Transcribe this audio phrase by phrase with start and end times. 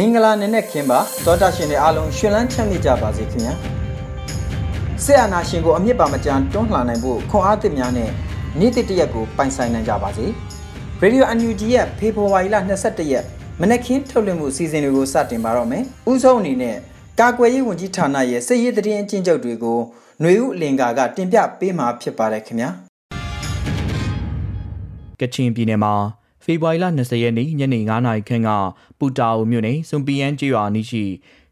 [0.00, 3.54] မင်္ဂလာနံနက်ခင်းပါသောတာရှင်တွေအားလုံးရှင်လန်းချမ်းမြေ့ကြပါစေခင်ဗျာ
[5.04, 8.10] ဆက်အာနာရှင်ကိုအမြင့်ပါမကြမ်းတွန်းလှန်နိုင်ဖို့ခွန်အားသစ်များနဲ့
[8.58, 10.26] နေ့တစ်တရက်ကိုပိုင်ဆိုင်နိုင်ကြပါစေ
[11.00, 13.24] ရေဒီယို UNG ရဲ့ဖေဖော်ဝါရီလ22ရက်
[13.60, 16.76] မနက်ခင်းထုတ်လွှင့်မှုအစီအစဉ်တွေကိုစတင်ပါတော့မယ်ဥဆုံးအနေနဲ့
[17.20, 19.78] ကာကွယ်ရေးဝန်ကြီးဌာနရဲ့စစ်ရေးတရင်အကျဉ်းချုပ်တွေကို
[20.20, 22.70] ຫນွေဦးအလင်္ကာကတင်ပြပေးမှာဖြစ်ပါတယ်ခင်ဗျာ
[25.20, 25.94] ကချင်ပြည်နယ်မှာ
[26.50, 28.50] ဖေဖော်ဝါရီလ20ရက်နေ့ညနေ9:00နာရီခန့်က
[28.98, 31.04] ပူတာအိုမြို့နယ်စွန်ပီယန်ကျေးရွာနီးရှိ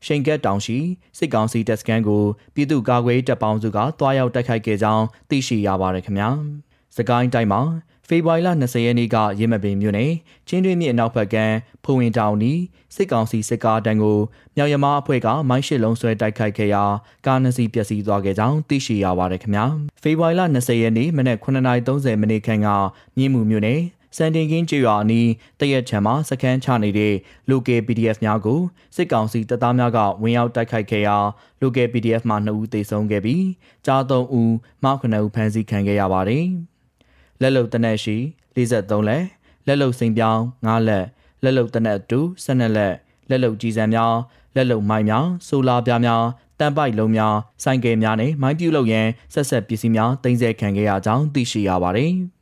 [0.06, 0.78] ရှိန်ကက်တောင်ရှိ
[1.18, 6.30] စစ်ကောင်စီတပ်စခန်းကိုပြည်သူ့ကာကွယ်တပ်ပေါင်းစုကတွားရောက်တိုက်ခိုက်ခဲ့ကြောင်းသိရှိရပါတယ်ခင်ဗျာ။
[6.96, 7.60] စကိုင်းတိုင်းမှာ
[8.08, 10.12] ဖေဖော်ဝါရီလ20ရက်နေ့ကရင်းမပင်မြို့နယ်
[10.48, 12.52] ချင်းတွင်းမြစ်အနောက်ဘက်ကမ်းဖုံဝင်တောင်နီ
[12.96, 14.18] စစ်ကောင်စီစစ်ကားတန်းကို
[14.56, 16.84] မြောက်ရမအဖွဲ့ကမိုင်းရှစ်လုံးဆွဲတိုက်ခိုက်ခဲ့ရာ
[17.26, 19.64] ကားနှစ်စီးပျက်စီးသွားခဲ့ကြောင်းသိရှိရပါတယ်ခင်ဗျာ
[20.02, 22.68] ဖေဖော်ဝါရီလ20ရက်နေ့မနက်9:30မိနစ်ခန့်က
[23.16, 23.80] မြင်းမှုမြို့နယ်
[24.16, 25.28] စန်တင်ကင်းကျွော်အနီး
[25.60, 27.14] တရက်ချံမှာစခန်းချနေတဲ့
[27.50, 28.60] local PDF များကို
[28.96, 31.16] စစ်ကောင်စီတပ်သားများကဝင်ရောက်တိုက်ခိုက်ခဲ့ရာ
[31.62, 33.44] local PDF မှ2ဦးသေဆုံးခဲ့ပြီး
[33.86, 34.54] ကြား3ဦး
[34.84, 36.46] မောက်9ဦးဖမ်းဆီးခံခဲ့ရပါတယ်။
[37.40, 38.16] လက်လုံတနက်ရှိ
[38.56, 39.24] 53လက်
[39.66, 41.06] လက်လုံစိန်ပြောင်း9လက်
[41.42, 42.94] လက်လုံတနက်တူ12လက်
[43.30, 44.14] လက်လုံကြီးစံများ
[44.56, 46.22] လက်လုံမိုင်းများဆိုလာပြားများ
[46.60, 52.14] တန်ပိုက်လုံးများဆိုင်ကယ်များနဲ့မိုင်းပြုတ်လုပ်ရန်ဆက်ဆက်ပစ္စည်းများတင်ဆက်ခံခဲ့ရကြောင်းသိရှိရပါတယ်။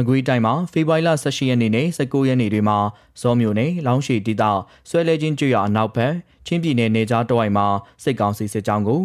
[0.00, 2.78] မကွေးတိုင်းမှာဖေဖော်ဝါရီလ18ရက်နေ့နဲ့19ရက်နေ့တွေမှာ
[3.20, 4.44] ဇောမြို့နယ်လောင်းရှိဒေသ
[4.88, 6.12] ဆွဲလဲချင်းကျွရအနောက်ဘက်
[6.46, 7.66] ချင်းပြည်နယ်နေကြားတဝိုက်မှာ
[8.04, 9.02] စစ်ကောင်စီစစ်ကြောင်းကို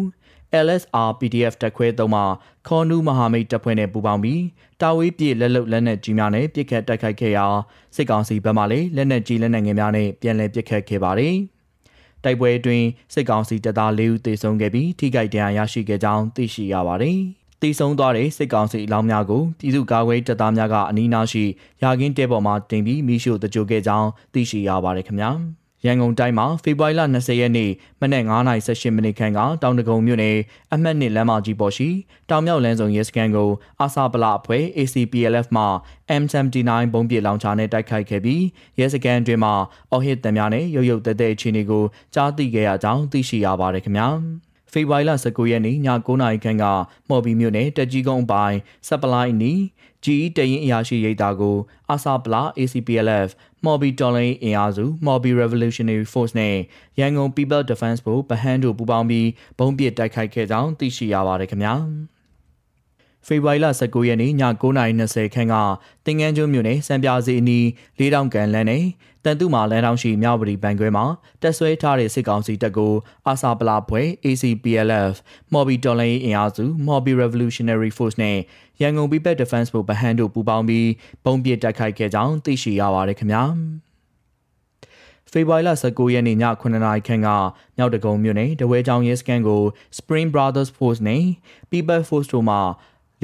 [0.66, 2.22] LSR PDF တက်ခွဲသုံးမှ
[2.68, 4.42] ခေါ်နူးမဟာမိတ်တပ်ဖွဲ့နဲ့ပူးပေါင်းပြီး
[4.80, 7.46] တာဝေးပြည်လက်လုတ်လက်နက်ကြီးများနဲ့ပစ်ခတ်တိုက်ခိုက်ခဲ့ရာ
[7.96, 11.34] စစ်ကောင်စီဘက်မှလည်းလက်နက်ကြီးလက်နက်ငယ်များနဲ့ပြန်လည်ပစ်ခတ်ခဲ့ပါတယ်။
[12.24, 17.20] တိုက်ပွဲအတွင်းစစ်ကောင်စီတပ်သား၄ဦးသေဆုံးခဲ့ပြီးထိခိုက်ဒဏ်ရာရရှိခဲ့ကြောင်းသိရှိရပါတယ်။
[17.64, 21.44] တည်ဆုံသွားတဲ့စစ်ကောင်စီအလောင်းများကိုပြည်သူ့ကာကွယ်တပ်သားများကအနီးနားရှိ
[21.82, 25.30] ရာကင်းတဲပေါ်မှာတင်ပြီးမိရှို့တကြိုခဲ့ကြောင်းသိရှိရပါတယ်ခင်ဗျာ
[25.86, 27.70] ရန်ကုန်တိုင်းမှာဖေဖော်ဝါရီလ20ရက်နေ့
[28.00, 30.36] မနက်9:18မိနစ်ခန့်ကတောင်တကုံမြို့နယ်
[30.72, 31.88] အမှတ်1လမ်းမကြီးပေါ်ရှိ
[32.30, 35.64] တောင်မြောက်လမ်းစုံရဲစခန်းကိုအာစာပလအဖွဲ့ ACPLF မှ
[36.22, 38.42] M79 ဘုံပစ်လောင်ချာနဲ့တိုက်ခိုက်ခဲ့ပြီး
[38.78, 39.54] ရဲစခန်းအတွင်းမှာ
[39.90, 44.08] အော်ဟစ်တံများနဲ့ရုတ်ရုတ်တဲတဲအခြေအနေကိုကြားသိခဲ့ရကြောင်းသိရှိရပါတယ်ခင်ဗျာ
[44.74, 46.64] ဖေဖော်ဝါရီလ19ရက်နေ့ည9:00နာရီခန့်က
[47.08, 48.58] မော်ဘီမြို့နယ်တက်ကြီးကုန်းပိုင်း
[48.88, 49.52] ဆပ်ပလိုင်းနီ
[50.04, 51.56] GE တရင်အရာရှိရိတ်တာကို
[51.90, 53.28] အာဆာပလာ ACPLF
[53.64, 56.56] မော်ဘီတော်လိုင်းအင်အားစုမော်ဘီ Revolutionary Force နဲ့
[56.98, 61.74] ရန်ကုန် People Defense ဘုဗဟန်းတို့ပူးပေါင်းပြီးဘုံပစ်တိုက်ခိုက်ခဲ့ကြောင်းသိရှိရပါတယ်ခင်ဗျာ
[63.26, 65.54] ဖေဖော်ဝါရီလ19ရက်နေ့ည9:20ခန်းက
[66.06, 67.68] တင်ငန်းကျွန်းမြို့နယ်စံပြာစီအနီး
[67.98, 68.84] လေးတောင်ကန်လမ်းနဲ့
[69.24, 71.04] တန်တုမာလမ်းတောင်ရှိမြောက်ပရီဘန်ခွဲမှာ
[71.42, 72.92] တက်ဆွဲထားတဲ့စစ်ကောင်စီတပ်ကို
[73.26, 75.14] အာစာပလာဖွဲ့ ACPLF
[75.52, 78.38] မော်ဘီတော်လိုင်းအင်အားစုမော်ဘီ Revolutionary Force နဲ့
[78.80, 80.88] ရန်ကုန် People Defense ဘုဗဟန်းတို့ပူးပေါင်းပြီး
[81.24, 83.44] ပုံပစ်တိုက်ခိုက်ခဲ့ကြောင်းသိရှိရပါတယ်ခင်ဗျာ
[85.32, 87.28] ဖေဖော်ဝါရီလ19ရက်နေ့ည9:00နာရီခန့်က
[87.76, 89.62] မြောက်တကုံမြို့နယ်တဝဲချောင်းရဲစခန်းကို
[89.98, 91.24] Spring Brothers Force နဲ့
[91.70, 92.58] People Force တို့မှ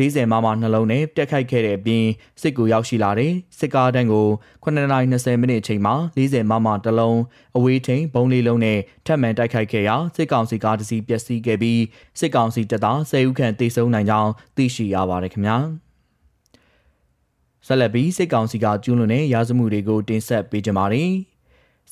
[0.01, 2.05] 40မမနှလုံးနဲ့တက်ခိုက်ခဲ့တဲ့အပြင်
[2.41, 4.29] စစ်ကူရောက်ရှိလာတဲ့စစ်ကားတန်းကို
[4.65, 7.19] 9:20မိနစ်အချိန်မှာ40မမတစ်လုံး
[7.57, 11.81] အဝေးထိန်ဘုံလေးလုံးနဲ့ထပ်မံတိုက်ခိုက်ခဲ့ရာစစ်ကောင်စီကားတစ်စီးပျက်စီးခဲ့ပြီး
[12.21, 15.59] စစ်ကောင်စီတပ်သား10ဦးခန့်တေဆုံးနိုင်ကြောင်းသိရှိရပါတယ်ခင်ဗျာ
[17.67, 21.13] ဆက်လက်ပြီးစစ်ကောင်စီကကျူးလွန်တဲ့ရာဇမှုတွေကိုတင်ဆက်ပေးကြပါမယ်။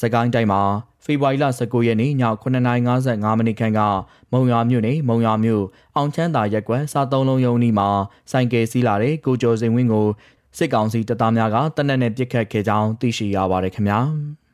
[0.01, 0.63] စကိုင်းတိုင်းမှာ
[1.05, 2.13] ဖေဖော်ဝါရီလ19ရက်နေ့ည
[2.43, 3.81] 9:55မိနစ်ခန့်က
[4.33, 5.65] မုံရွာမြို့နယ်မုံရွာမြို့
[5.97, 7.89] အောင်ချမ်းသာရက်ကွက်စားသုံးလုံးရုံးနီးမှာ
[8.31, 10.07] ဆိုင်ကယ်စီးလာတဲ့ကိုကျော်စင်ဝင်းကို
[10.59, 14.01] စစ်ကောင်စီတပ်သားများကတနက်နဲ့ပစ်ခတ်ခဲ့ကြောင်းသိရှိရပါတယ်ခင်ဗျာ။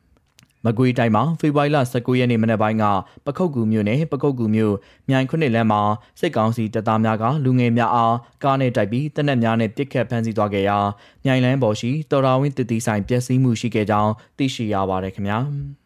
[0.65, 2.85] မကွေးတိုင်းမှာဖေဖော်ဝါရီလ19ရက်နေ့မနက်ပိုင်းက
[3.27, 4.75] ပခုတ်ကူမြို့နယ်ပခုတ်ကူမြို့
[5.09, 5.83] မြိုင်ခုနှစ်လမ်းမှာ
[6.21, 10.79] စစ်ကောင်စီတပ်သားများကလူငယ်များအားကားနဲ့တိုက်ပြီးတပ်နက်များနဲ့ပစ်ခတ်ဖမ်းဆီးသွားခဲ့ရာ
[11.25, 15.41] မြိုင်လန်းပေါ်ရှိတော်တော်ဝင်းတတိဆိုင်ပျက်စီးမှုရှိခဲ့ကြောင်းသိရှိရပါတယ်ခင်ဗျာ။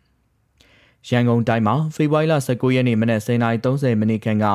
[1.10, 4.46] ရန်ကုန်တိုင်းမှာဖေဖော်ဝါရီလ19ရက်နေ့မနက်09:30မိနစ်ခန့်က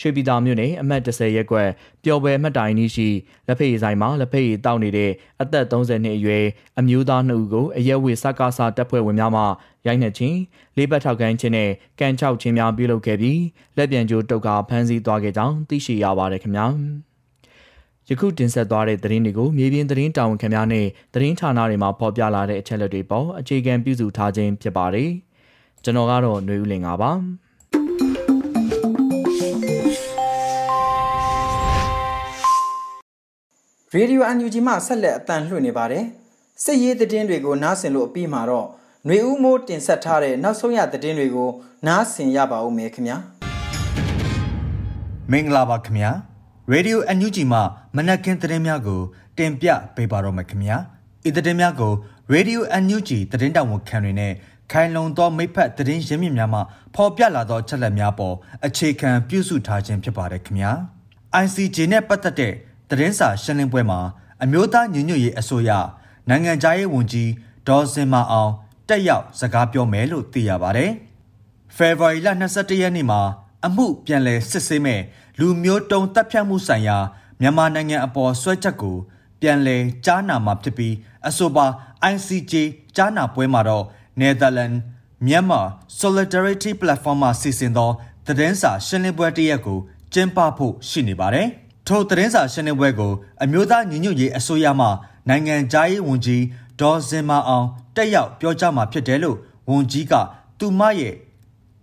[0.00, 1.68] ရွှေပြည်သာမြို့နယ်အမှတ်10ရပ်ကွက်
[2.04, 3.08] ပျော်ပွဲမှတ်တိုင်နီးရှိ
[3.46, 5.10] လက်ဖေးဆိုင်မှာလက်ဖေးတောက်နေတဲ့
[5.42, 6.44] အသက်30နှစ်အရွယ်
[6.78, 9.42] အမျိုးသား2ဦးကိုအရက်ဝေစကားစာတပ်ဖွဲ့ဝင်များမှ
[9.86, 10.38] ရိုက်နှက်ခြင်း
[10.76, 11.70] လေးပတ်ထောက်ခံခြင်းနဲ့
[12.00, 13.40] ကန်ချောက်ခြင်းများပြုလုပ်ခဲ့ပြီး
[13.76, 16.66] လက်ပြန်ကြိုးတုတ်ကဖမ်းဆီးသွားခဲ့ကြောင်းသိရှိရပါတယ်ခင်ဗျာ။
[18.08, 25.10] ယခုတင်ဆက်သွားတဲ့သတင်းတွေကိုမြေပြင်သတင်းတာဝန်ခံများနဲ့သတင်းဌာနတွေမှာဖော်ပြလာတဲ့အချက်အလက်တွေပေါ်အခြေခံပြုစုထားခြင်းဖြစ်ပါတယ်။
[25.83, 27.11] ကျွန်တော်ကတော့ຫນွေဦးလင်ပါပါ
[33.93, 36.05] ရေဒီယိုအန်ယူဂျီမှဆက်လက်အတန်လှည့်နေပါတယ်
[36.63, 38.65] စစ်ရေးသတင်းတွေကိုနားဆင်လို့အပြီးမှာတော့
[39.05, 41.49] ຫນွေဦးမိုးတင်ဆက်ထားတဲ့နောက်ဆုံးရသတင်းတွေကို
[41.87, 43.17] နားဆင်ရပါဦးမယ်ခင်ဗျာ
[45.31, 46.11] မင်္ဂလာပါခင်ဗျာ
[46.71, 47.59] ရေဒီယိုအန်ယူဂျီမှ
[47.95, 49.01] မနက်ခင်းသတင်းများကို
[49.37, 50.77] တင်ပြပေးပါတော့မယ်ခင်ဗျာ
[51.27, 51.93] ဤသတင်းများကို
[52.31, 54.33] ရေဒီယိုအန်ယူဂျီသတင်းတောင်ဝန်ခံတွေနဲ့
[54.72, 56.60] ခိုင်လုံသောမိဖက်သတင်းရင်းမြစ်များမှ
[56.94, 58.34] ဖော်ပြလာသောချက်လက်များပေါ်
[58.66, 60.72] အခြေခံပြုစုထားခြင်းဖြစ်ပါတယ်ခင်ဗျာ
[61.42, 62.52] ICJ နဲ့ပတ်သက်တဲ့
[62.90, 64.00] သတင်းစာရှင်းလင်းပွဲမှာ
[64.42, 65.70] အမျိုးသားညီညွတ်ရေးအစိုးရ
[66.28, 67.30] နိုင်ငံခြားရေးဝန်ကြီး
[67.68, 68.52] ဒေါ်စင်မအောင်
[68.88, 70.90] တက်ရောက်စကားပြောမယ်လို့သိရပါတယ်
[71.76, 73.20] ဖေဖော်ဝါရီလ22ရက်နေ့မှာ
[73.66, 75.00] အမှုပြန်လည်စစ်ဆေးမဲ့
[75.38, 76.98] လူမျိုးတုံတပ်ဖြတ်မှုဆိုင်ရာ
[77.40, 78.96] မြန်မာနိုင်ငံအပေါ်ဆွဲချက်ကို
[79.40, 80.94] ပြန်လည်ကြားနာမှာဖြစ်ပြီး
[81.28, 81.66] အဆိုပါ
[82.12, 82.54] ICJ
[82.96, 83.84] ကြားနာပွဲမှာတော့
[84.20, 84.78] Netherlands
[85.26, 85.60] မြန်မာ
[86.00, 87.90] Solidarity Platform မှစီစဉ်သော
[88.26, 89.78] သတင်းစာရှင်းလင်းပွဲတစ်ရက်ကို
[90.12, 91.46] ကျင်းပဖို့ရှိနေပါတယ်။
[91.86, 93.12] ထိုသတင်းစာရှင်းလင်းပွဲကို
[93.42, 94.88] အမျိုးသားညီညွတ်ရေးအစိုးရမှ
[95.28, 96.42] နိုင်ငံသားရေးဝန်ကြီး
[96.80, 97.66] ဒေါ်စင်မအောင်
[97.96, 99.36] တက်ရောက်ပြောကြားမှာဖြစ်တယ်လို့
[99.70, 100.12] ဝန်ကြီးက
[100.58, 101.14] သူမရဲ့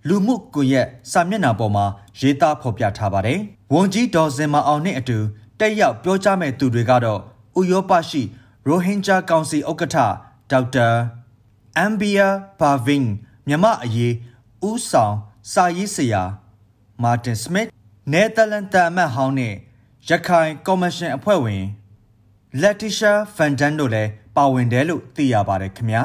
[0.07, 1.85] လူမှုကွန်ရက်စာမျက်နှာပေါ်မှာ
[2.19, 3.39] ရေးသားဖော်ပြထားပါတယ်။
[3.73, 5.17] ဝန်ကြီးဒေါ်စင်မအောင်နဲ့အတူ
[5.59, 7.19] တက်ရောက်ပြောကြားမဲ့သူတွေကတော့
[7.59, 8.21] ဥရောပရှိ
[8.67, 9.97] ရိုဟင်ဂျာကောင်စီဥက္ကဋ္ဌ
[10.51, 10.87] ဒေါက်တာ
[11.79, 12.27] အမ်ဘီယာ
[12.59, 13.11] ဘာဗင်း
[13.47, 14.13] မြမအရေး
[14.67, 15.15] ဦးဆောင်
[15.51, 16.23] စာရေးဆရာ
[17.03, 17.67] မာတင်စမစ်
[18.11, 19.53] နယ်သာလန်တာမတ်ဟောင်းနဲ့
[20.09, 21.63] ရခိုင်ကော်မရှင်အဖွဲ့ဝင်
[22.61, 26.03] လက်တီရှာဖန်ဒန်တို့လည်းပါဝင်တယ်လို့သိရပါတယ်ခင်ဗျာ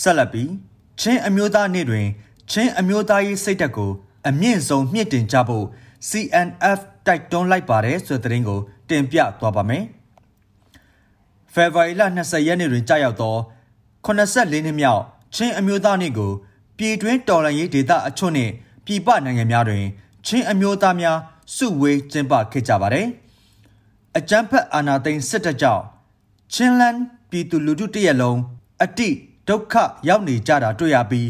[0.00, 0.50] ဆက်လက်ပြီး
[1.00, 2.06] ချင်းအမျိုးသားနေ့တွင်
[2.50, 3.90] ချင်းအမျိုးသားရေးစိတ်ဓာတ်ကို
[4.28, 5.66] အမြင့်ဆုံးမြင့်တင်ကြဖို့
[6.08, 9.84] CNF တိုက်တွန်းလိုက်ပါတယ်ဆိုတဲ့သတင်းကို တင်ပြသွားပါမယ်
[11.54, 13.34] ဖေဖော်ဝါရီလ20ရက်နေ့တွင်ကြာရောက်သော
[14.06, 15.02] 84နှစ်မြောက်
[15.34, 16.32] ချင်းအမျိုးသားနေ့ကို
[16.78, 18.50] ပြည်တွင်းတော်လှန်ရေးဒေသအချို့နဲ့
[18.86, 19.84] ပြည်ပနိုင်ငံများတွင်
[20.26, 21.18] ချင်းအမျိုးသားများ
[21.56, 23.06] စုဝေးကျင်းပခဲ့ကြပါတယ်။
[24.16, 25.82] အကြမ်းဖက်အာဏာသိမ်းစစ်တပ်ကြောင့်
[26.54, 26.98] ချင်းလန်း
[27.30, 28.38] ပြည်သူလူထုတရက်လုံး
[28.82, 29.08] အတိ
[29.48, 29.74] ဒုက္ခ
[30.08, 31.28] ရောက်နေကြတာတွေ့ရပြီး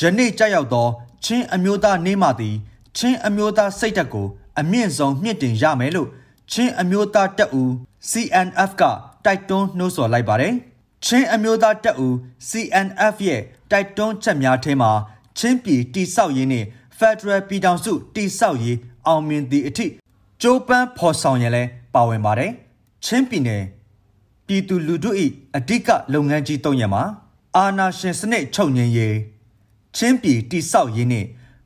[0.00, 0.86] ယနေ့ကြောက်ရောက်သော
[1.24, 2.56] ချင်းအမျိုးသားနေ့မှသည်
[2.96, 4.26] ချင်းအမျိုးသားစိတ်ဓာတ်ကို
[4.60, 6.08] အမြင့်ဆုံးမြင့်တင်ရမယ်လို့
[6.52, 7.70] ချင်းအမျိုးသားတပ်ဦး
[8.10, 8.82] CNF က
[9.24, 10.54] တိုက်တွန်းနှိုးဆော်လိုက်ပါတယ်။
[11.06, 12.14] ချင်းအမျိုးသားတပ်ဦး
[12.48, 14.90] CNF ရဲ့တိုက်တွန်းချက်များထဲမှာ
[15.38, 16.64] ချင်းပြည်တိဆောက်ရေးနဲ့
[16.98, 18.76] Federal ပြည်ထောင်စုတိဆောက်ရေး
[19.06, 19.86] အောင်မြင်သည့်အထိ
[20.42, 21.62] ကြိုးပမ်းဖော်ဆောင်ရလဲ
[21.94, 22.50] ပါဝင်ပါတယ်။
[23.04, 23.62] ချင်းပြည်နယ်
[24.46, 25.10] ပြည်သူလူထု၏
[25.56, 27.02] အဓိကလုပ်ငန်းကြီး၃ရပ်မှာ
[27.56, 29.16] အာဏာရှင်စနစ်ချုပ်ငြိမ်းရေး
[29.96, 31.24] ချင်းပြည်တိဆောက်ရေးနဲ့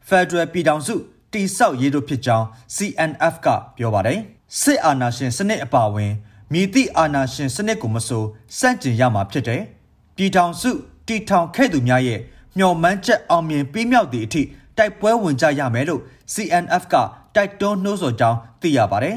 [0.09, 0.95] Federal ပြည်ထောင်စု
[1.33, 2.47] တိဆောက်ရေးတို့ဖြစ်ကြောင်း
[2.77, 4.19] CNF ကပြောပါတယ်။
[4.61, 6.13] စစ်အာဏာရှင်စနစ်အပါအဝင်
[6.53, 8.25] မြည်သည့်အာဏာရှင်စနစ်ကိုမဆို
[8.59, 9.63] စန့်ကျင်ရမှာဖြစ်တယ်။
[10.17, 10.71] ပြည်ထောင်စု
[11.07, 12.21] တီထောင်ခဲ့သူများရဲ့
[12.57, 14.43] မျှော်မှန်းချက်အောင်မြင်ပြီးမြောက်သည့်အထိ
[14.77, 16.95] တိုက်ပွဲဝင်ကြရမယ်လို့ CNF က
[17.35, 19.17] တိုက်တွန်းနှိုးဆော်ကြောင်းသိရပါတယ်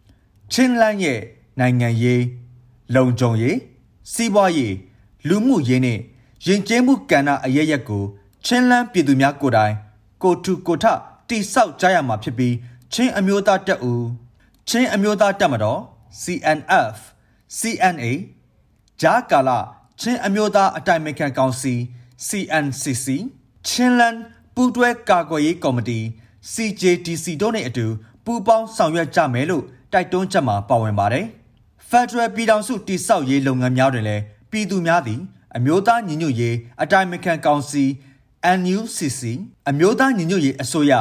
[0.52, 1.18] ။ချင်းလန်းရဲ့
[1.58, 2.22] နိုင်ငံရေး
[2.94, 3.56] လုံခြုံရေး
[4.12, 4.74] စီးပွားရေး
[5.28, 5.98] လူမှုရေးနဲ့
[6.46, 8.02] ယဉ်ကျေးမှုကဏ္ဍအရရက်ကို
[8.44, 9.74] ချင်းလန်းပြည်သူများကိုယ်တိုင်
[10.22, 10.84] ကိုထုကိုထ
[11.28, 12.54] တိဆောက်ကြရမှာဖြစ်ပြီး
[12.92, 14.06] ချင်းအမျိုးသားတပ်ဦး
[14.68, 15.80] ချင်းအမျိုးသားတပ်မတော်
[16.22, 16.96] CNF
[17.58, 18.06] CNA
[19.00, 19.58] ဂျာကာလာ
[20.00, 21.74] ချင်းအမျိုးသားအတိုင်ပင်ခံကောင်စီ
[22.26, 23.06] CNCC
[23.66, 24.16] ချင်းလန်
[24.54, 25.98] ပူးတွဲကာကွယ်ရေးကော်မတီ
[26.52, 27.86] CJDC တို့နဲ့အတူ
[28.24, 31.26] ပူးပေါင်းဆောင်ရွက်ကြမယ်လို့တိုက်တွန်းချက်မှာပါဝင်ပါတယ်။
[31.90, 35.20] Federal ပြည်ထောင်စုတည်ဆောက်ရေးလုပ်ငန်းများတွင်လည်းပြည်သူများသည်
[35.56, 37.84] အမျိုးသားညီညွတ်ရေးအတိုင်ပင်ခံကောင်စီ
[38.58, 39.20] NUCC
[39.68, 40.92] အမျိုးသားညီညွတ်ရေးအစိုးရ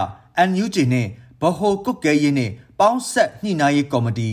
[0.50, 1.08] NUG နဲ့
[1.42, 4.30] ဗဟိုကုတ်ကဲရေးနဲ့ပေါင်းဆက်ညှိနှိုင်းရေးကော်မတီ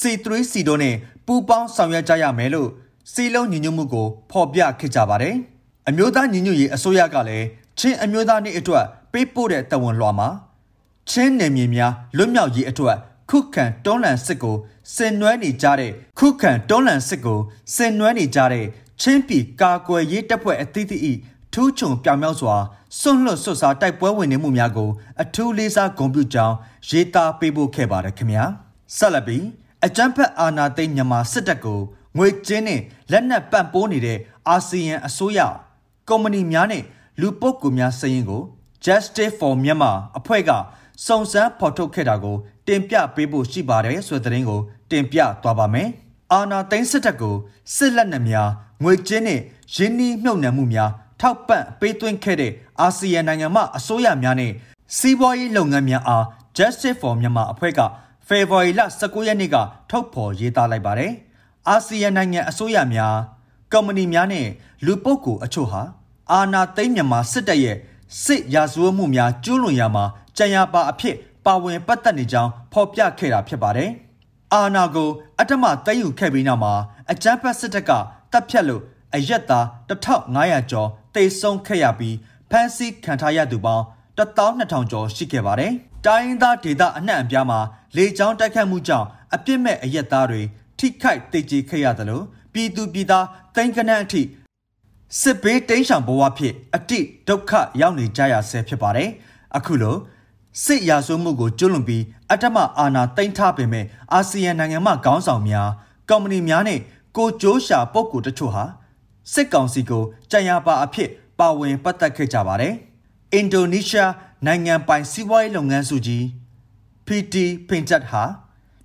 [0.00, 0.94] C3C တို့နဲ့
[1.26, 2.68] ပူးပေါင်းဆောင်ရွက်ကြရမယ်လို့
[3.12, 5.34] စီလုံးညီညွတ်မှုကိုဖော်ပြခဲ့ကြပါတယ်။
[5.88, 7.46] အမျိုးသားညီညွတ်ရေးအစိုးရကလည်း
[7.78, 10.28] ချင်းအမျိုးသားနေ့အတွက်ပေးပို့တဲ့တဝန်လွှာမှာ
[11.10, 12.96] ချင်းနယ်မြေများလွတ်မြောက်ရေးအတွက်
[13.30, 14.56] ခုခံတွန်းလှန်စစ်ကို
[14.94, 17.38] ဆင်နွှဲနေကြတဲ့ခုခံတွန်းလှန်စစ်ကို
[17.74, 18.66] ဆင်နွှဲနေကြတဲ့
[19.00, 22.56] ချင်းပြည်ကာကွယ်ရေးတပ်ဖွဲ့အသီးသီးဒထူးချွန်ပြောင်မြောက်စွာ
[23.00, 24.90] စွန့်လွတ်ဆွတ်စားတိုက်ပွဲဝင်နေမှုများကို
[25.22, 26.56] အထူးလေးစားဂုဏ်ပြုကြောင်း
[26.88, 28.44] ရေးသားပေးပို့ခဲ့ပါတယ်ခင်ဗျာ
[28.96, 29.44] ဆက်လက်ပြီး
[29.86, 31.80] အကြမ်းဖက်အာဏာသိမ်းမြန်မာစစ်တပ်ကို
[32.16, 32.80] ငွေကျင်းနဲ့
[33.12, 35.40] လက်နက်ပံ့ပိုးနေတဲ့အာဆီယံအစိုးရ
[36.08, 36.82] ကုမ္ပဏီများနဲ့
[37.20, 38.42] လူပုဂ္ဂိုလ်များစရင်ကို
[38.84, 40.50] Justice for Myanmar အဖွဲ့က
[41.06, 42.36] စုံစမ်းဖော်ထုတ်ခဲ့တာကို
[42.66, 44.60] တင်ပြပေးဖို့ရှိပါတယ်ဆိုတဲ့သတင်းကို
[44.90, 45.88] တင်ပြသွားပါမယ်။
[46.32, 47.36] အာနာသိန်းစစ်တပ်ကို
[47.74, 48.48] စစ်လက်နက်များ
[48.82, 49.40] ငွေကြေးနဲ့
[49.74, 54.52] ရင်းနှီးမြှုပ်နှံမှုများထောက်ပံ့ပေးသွင်းခဲ့တဲ့အာဆီယံနိုင်ငံမှအစိုးရများနဲ့
[54.96, 56.24] စီးပွားရေးလုပ်ငန်းများအား
[56.56, 57.80] Justice for Myanmar အဖွဲ့က
[58.28, 59.56] ဖေဖော်ဝါရီလ19ရက်နေ့က
[59.90, 61.12] ထုတ်ဖော်ရေးသားလိုက်ပါတယ်။
[61.68, 63.16] အာဆီယံနိုင်ငံအစိုးရများ
[63.72, 64.46] ကုမ္ပဏီများနဲ့
[64.86, 65.82] လူပုဂ္ဂိုလ်အချို့ဟာ
[66.32, 67.76] အာနာသိန်းမြန်မာစစ်တပ်ရဲ့
[68.24, 70.04] စစ်ရာဇဝတ်မှုများကျူးလွန်ရာမှာ
[70.36, 73.90] ကြံရပါအဖြစ်ပါဝင်ပတ်သက်နေကြောင်းဖော်ပြခဲ့တာဖြစ်ပါတယ်။
[74.54, 76.74] အာနာကိုအတ္တမသိမ်းယူခဲ့ပြီးနောက်မှာ
[77.10, 77.90] အကြမ်းဖက်စစ်တပ်က
[78.32, 78.82] တပ်ဖြတ်လို့
[79.14, 82.16] အရက်သား1500ကျော်တေဆုံးခဲ့ရပြီး
[82.50, 83.84] ဖမ်းဆီးခံထားရသူပေါင်း
[84.18, 85.74] 12000ကျော်ရှိခဲ့ပါတယ်။
[86.06, 87.60] တိုင်းရင်းသားဒေသအနှံ့အပြားမှာ
[87.96, 90.42] လေကြောင်းတိုက်ခတ်မှုကြောင့်အပြစ်မဲ့အရက်သားတွေ
[90.78, 92.20] ထိခိုက်တေကျေခဲ့ရသလို
[92.52, 94.22] ပြည်သူပြည်သားတိုင်းကနန်းအထိ
[95.20, 99.08] စစ်ဘေးတိမ်းရှောင်ဘဝဖြစ်အတိဒုက္ခရောက်နေကြရဆဲဖြစ်ပါတယ်။
[99.56, 99.96] အခုလို
[100.64, 105.68] စစ်ရာဇဝမှုကိုကျွလွန်ပြီးအတ္တမအာဏာသိမ်းထားပေမဲ့အာဆီယံနိုင်ငံမှခေါင်းဆောင်များ
[106.10, 106.80] ကုမ္ပဏီများနဲ့
[107.16, 108.64] ကိုကြိုးရှာပုဂ္ဂိုလ်တချို့ဟာ
[109.32, 111.08] စစ်ကောင်စီကိုကြံရပါအဖြစ်
[111.38, 112.74] ပါဝင်ပတ်သက်ခဲ့ကြပါတယ်။
[113.34, 114.12] အင်ဒိုနီးရှား
[114.46, 116.22] နိုင်ငံပိုင်စီးပွားရေးလုပ်ငန်းစုကြီး
[117.06, 117.36] PT
[117.68, 118.22] Pintat ဟာ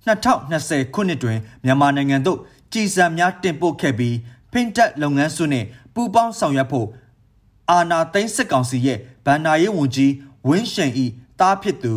[0.06, 2.38] 2020ခုနှစ်တွင်မြန်မာနိုင်ငံသို့
[2.72, 4.14] ကြည်စံများတင်ပို့ခဲ့ပြီး
[4.52, 6.88] Pintat လုပ်ငန်းစုနှင့်ပူးပေါင်းဆောင်ရွက်ဖို့
[7.70, 10.12] အာနာသိန်းစစ်ကောင်စီရဲ့ဗန်နာရေးဝန်ကြီး
[10.48, 11.06] ဝင်းရှင်ဤ
[11.40, 11.94] တားဖြစ်သူ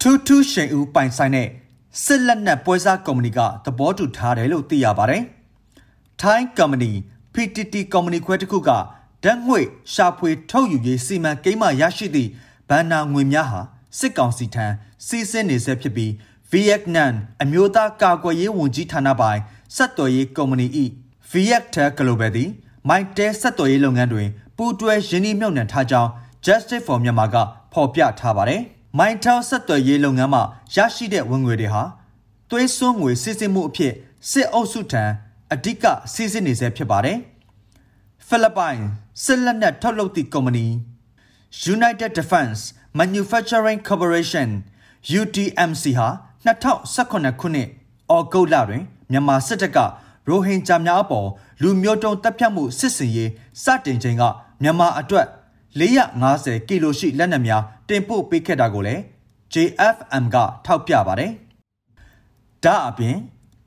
[0.00, 1.48] ထူးထူးရှင်ဦးပိုင်ဆိုင်တဲ့
[2.04, 5.22] စစ်လက်နက်ပွဲစားကုမ္ပဏီကသဘောတူထားတယ်လို့သိရပါတယ်။
[6.20, 6.92] Thai Company
[7.34, 8.70] PTT ကုမ္ပဏီခွဲတစ်ခုက
[9.24, 9.60] ဓာတ်ငွေ
[9.92, 12.30] ရှာဖွေထုတ်ယူရေးစီမံကိန်းမှရရှိသည့်
[12.68, 13.60] ဘန်နာငွေများဟာ
[13.98, 14.66] စစ်ကောင်စီထံ
[15.06, 16.12] စီးဆင်းနေဆဲဖြစ်ပြီး
[16.50, 17.12] ဗီယက်နမ်
[17.42, 19.40] အမျိုးသားကာကွယ်ရေးဝန်ကြီးဌာနပိုင်
[19.76, 20.66] စက်တော်ရေးကုမ္ပဏီ၏
[21.30, 22.50] Viactor Global သည်
[22.88, 26.10] မိုက်တဲစက်တော်ရေးလုပ်ငန်းတွင်ပူးတွဲရင်းနှီးမြှုပ်နှံထားကြောင်း
[26.44, 27.36] Justice for Myanmar က
[27.72, 28.60] ဖော်ပြထားပါတယ်။
[28.98, 30.42] မိုင်ထောင်ဆက်သွယ်ရေးလုပ်ငန်းမှာ
[30.74, 31.82] ရရှိတဲ့ဝင်ငွေတွေဟာ
[32.50, 33.92] သွေးစွန်းငွေစစ်စစ်မှုအဖြစ်
[34.30, 35.04] စစ်အုပ်စုထံ
[35.52, 37.18] အဓိကစီးစစ်နေဆဲဖြစ်ပါတယ်။
[38.28, 38.80] ဖိလစ်ပိုင်
[39.24, 40.66] စစ်လက်နက်ထုတ်လုပ်သည့်ကုမ္ပဏီ
[41.74, 42.60] United Defense
[42.98, 44.48] Manufacturing Corporation
[45.20, 46.08] UTMC ဟာ
[46.46, 47.68] 2018ခုနှစ်
[48.10, 49.78] အော်ဂုတ်လတွင်မြန်မာစစ်တပ်က
[50.28, 51.28] ရိုဟင်ဂျာများအပေါ်
[51.62, 53.30] လူမျိုးတုံးတပ်ဖြတ်မှုစစ်စင်ရေး
[53.62, 54.22] စတင်ချိန်က
[54.62, 55.26] မြန်မာအတွက်
[55.80, 59.02] 450ကီလိုရှိလက်နက်များတင်ပို့ပေးခဲ့တာကိုလည်း
[59.52, 61.32] JFM ကထောက်ပြပါတယ်။
[62.64, 63.16] ဒါအပြင်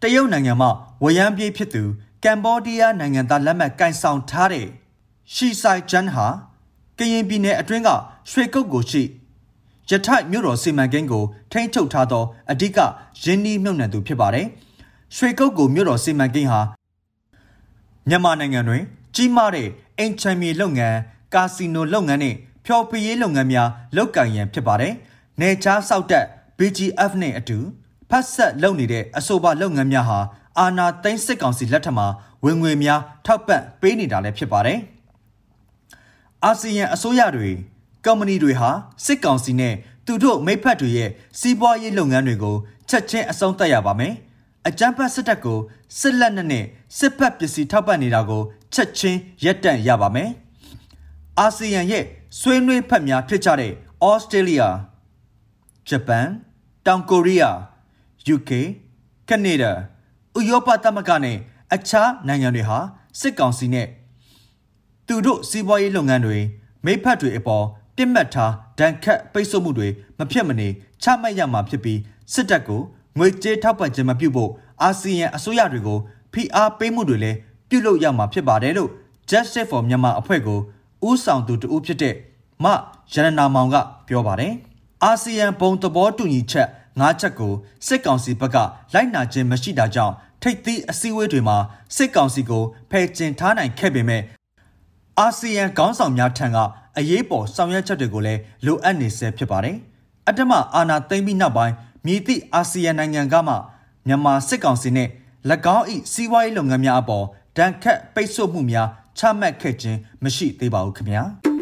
[0.01, 0.67] တရုတ်နိုင်ငံမှ
[1.03, 1.83] ဝရမ်းပြေးဖြစ်သူ
[2.24, 4.67] ကမ်ဘောဒီးယားနိုင်ငံသားလက်မှတ်ကင်ဆောင်ထားတဲ့
[5.32, 6.27] ရှီဆိုင်ဂျန်ဟာ
[6.98, 7.89] ကရင်ပြည်နယ်အတွင်းက
[8.30, 9.03] ရွှေကုတ်ကိုရှိ
[9.89, 12.80] ရထိုက်မြို့တော်စီမံကိန်းကိုထိန်းချုပ်ထားသောအဓိက
[13.24, 14.46] ရင်းနှီးမြှုပ်နှံသူဖြစ်ပါတယ်။
[15.15, 16.62] ရွှေကုတ်ကိုမြို့တော်စီမံကိန်းဟာ
[18.10, 18.82] မြန်မာနိုင်ငံတွင်
[19.15, 19.68] ကြီးမားတဲ့
[20.00, 20.98] အင်ချမ်မီလုပ်ငန်း
[21.34, 24.94] ကာစီနိုလုပ်ငန်းနဲ့ဖျော်ဖြေရေးလုပ်ငန်းများလုပ်ကိုင်ရန်ဖြစ်ပါတယ်။
[25.42, 26.25] နေချားစောက်တက်
[26.58, 27.58] BGF နဲ့အတူ
[28.10, 30.20] ဖတ်ဆက်လုပ်နေတဲ့အဆိုပါလုပ်ငန်းများဟာ
[30.60, 32.08] အာနာသိန်းစစ်ကောင်စီလက်ထက်မှာ
[32.46, 34.80] ဝင်ငွေများထောက်ပံ့ပေးနေတာလည်းဖြစ်ပါတယ်။
[36.46, 37.52] အာဆီယံအစိုးရတွေ
[38.06, 38.70] ကုမ္ပဏီတွေဟာ
[39.06, 41.10] စစ်ကောင်စီနဲ့သူတို့မိဖက်တွေရဲ့
[41.40, 42.56] စီးပွားရေးလုပ်ငန်းတွေကို
[42.90, 44.14] ချက်ချင်းအဆုံးသတ်ရပါမယ်။
[44.68, 45.60] အကြမ်းဖက်စစ်တပ်ကို
[46.00, 46.66] စစ်လက်နက်နဲ့
[46.98, 48.42] စစ်ဖက်ပစ္စည်းထောက်ပံ့နေတာကို
[48.74, 50.30] ချက်ချင်းရပ်တန့်ရပါမယ်။
[51.40, 52.04] အာဆီယံရဲ့
[52.40, 53.72] ဆွေးနွေးဖက်များဖြစ်ကြတဲ့
[54.06, 54.62] ဩစတြေးလျ
[55.90, 56.28] ဂျပန်
[56.86, 57.58] တောင်ကိုရီးယား
[58.36, 58.52] UK
[59.30, 59.72] ကနေဒါ
[60.38, 61.38] ဥရောပသမဂ္ဂနဲ့
[61.74, 62.78] အခြားနိုင်ငံတွေဟာ
[63.20, 63.88] စစ်ကောင်စီနဲ့
[65.07, 66.38] သူတို့စီးပွားရေးလုပ်ငန်းတွေ
[66.86, 70.67] မိဖက်တွေအပေါ်ပြစ်မှတ်ထားဒဏ်ခတ်ပိတ်ဆို့မှုတွေမဖြစ်မနေ
[71.03, 72.00] ချမှတ်ရမှာဖြစ်ပြီး
[72.33, 72.81] စစ်တပ်ကို
[73.17, 76.00] ငွေကြေးထောက်ပံ့ခြင်းမပြုဖို့အာဆီယံအစိုးရတွေကို
[76.33, 77.38] ဖိအားပေးမှုတွေလည်း
[77.69, 78.89] ပြုလုပ်ရမှာဖြစ်ပါတယ်လို့
[79.29, 80.60] Justice for Myanmar အဖွဲ့ကို
[81.07, 82.15] ဦးဆောင်သူတဦးဖြစ်တဲ့
[82.63, 82.65] မ
[83.13, 83.75] ရဏနာမောင်က
[84.07, 84.53] ပြောပါတယ်။
[85.03, 86.67] အာဆီယံဘုံသဘောတူညီချက်
[87.00, 87.53] ၅ချက်ကို
[87.88, 88.57] စစ်ကောင်စီဘက်က
[88.93, 91.57] လိုက်နာခြင်းမရှိတာကြောင့်ထိပ်သီးအစည်းအဝေးတွေမှာ
[91.95, 94.22] စစ်ကောင်စီကိုဖယ်ကျင်ထားနိုင်ခဲ့ပေမဲ့
[95.20, 96.58] အာဆီယံခေါင်းဆောင်များထံက
[96.98, 99.75] အရေးပေါ်ဆောင်ရွက်ချက်တွေကိုလည်းလိုအပ်နေဆဲဖြစ်ပါတယ်။
[100.27, 101.74] အတ္တမအာဏာသိမ်းပြီးနောက်ပိုင်း
[102.05, 103.55] မြည်သည့်အာဆီယံနိုင်ငံကမှ
[104.08, 105.10] မြန်မာစစ်ကောင်စီနဲ့၎
[105.77, 107.25] င်း၏စီးပွားရေးလုပ်ငန်းများအပေါ်
[107.58, 111.24] ဒဏ်ခတ်ပိတ်ဆို့မှုများချမှတ်ခဲ့ခြင်းမရှိသေးပါဘူးခင်ဗျာ။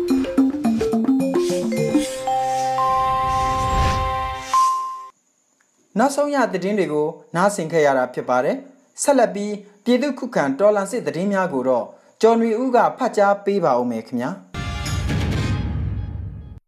[5.97, 8.57] နောက်ဆုံးရသတင်းတွေကိုနားဆင်ခဲ့ရတာဖြစ်ပါတယ်။
[9.03, 9.53] ဆက်လက်ပြီး
[9.83, 11.85] ပြည်သူခုခံတော်လန်စစ်သတင်းများကိုတော့
[12.21, 14.29] ကျော်နွေဦးကဖတ်ကြားပေးပါဦးမယ်ခင်ဗျာ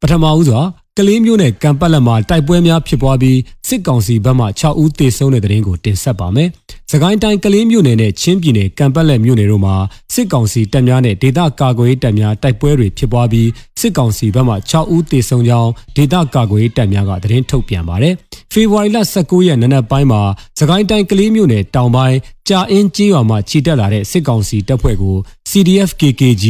[0.02, 0.62] ပထမဦးစွာ
[0.98, 6.50] ကလေးမျိုးနဲ့ကံပတ်လက်မှာတိုက်ပွဲများဖြစ်ပွားပြီးစစ်ကောင်စီဘက်မှ6ဦးသေဆုံးတဲ့တဲ့ရင်ကိုတင်ဆက်ပါမယ်။
[6.92, 9.76] စကိုင်းတိုင်းကလေးမျိုးနယ်နဲ့ချင်းပြည်နယ်ကံပတ်လက်မျိုးနယ်တို့မှာ
[10.14, 18.14] စစ်ကောင်စီတပ်များနဲ့ဒေသကာကွယ်ရေးတပ်များတိုက်ပွဲတွေဖြစ်ပွားပြီးစစ်ကောင်စီဘက်မှ6ဦးသေဆုံးကြောင်းဒေသကာကွယ်ရေးတပ်များကသတင်းထုတ်ပြန်ပါတယ်။
[18.54, 20.22] ဖေဖော်ဝါရီလ19ရက်နေ့နက်ပိုင်းမှာ
[20.60, 22.18] စကိုင်းတိုင်းကလေးမျိုးနယ်တောင်ပိုင်း
[22.50, 25.16] ကြာအင်းကျေးရွာမှာခြိတက်လာတဲ့စစ်ကောင်စီတပ်ဖွဲ့ကို
[25.54, 26.46] CDF KKG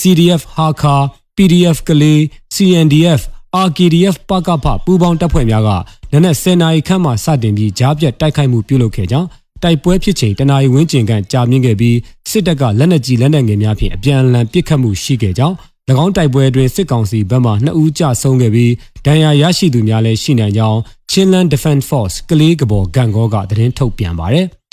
[0.00, 0.94] CDF ဟာခါ
[1.36, 2.20] PDF ကလေး
[2.54, 3.20] CNDF
[3.66, 5.70] RKDF ပကဖပူးပေါင်းတပ်ဖွဲ့များက
[6.12, 9.28] နနက်10နာရီခန့်မှစတင်ပြီးကြားပြတ်တိုက်ခိုက်မှုပြုလုပ်ခဲ့ကြောင်း
[9.62, 11.96] တိုက်ပွဲဖြစ်ချိန်တနာရီဝန်းကျင်ခန့်ကြာမြင့်ခဲ့ပြီး
[12.30, 15.54] စစ်တပ်ကလက်နက်ကြီးလက်နက်ငယ်များဖြင့်အပြန်အလှန်ပစ်ခတ်မှုရှိခဲ့ကြောင်း၎
[16.04, 18.72] င်းတိုက်ပွဲအတွင်းစစ်ကောင်စီဘက်မှ2ဦးကြဆုံးခဲ့ပြီး
[19.06, 20.78] ဒဏ်ရာရရှိသူများလည်းရှိနိုင်ကြောင်း
[21.10, 24.46] Chinland Defense Force ကလေးကဘော်ဂန်ကောကသတင်းထုတ်ပြန်ပါတယ်။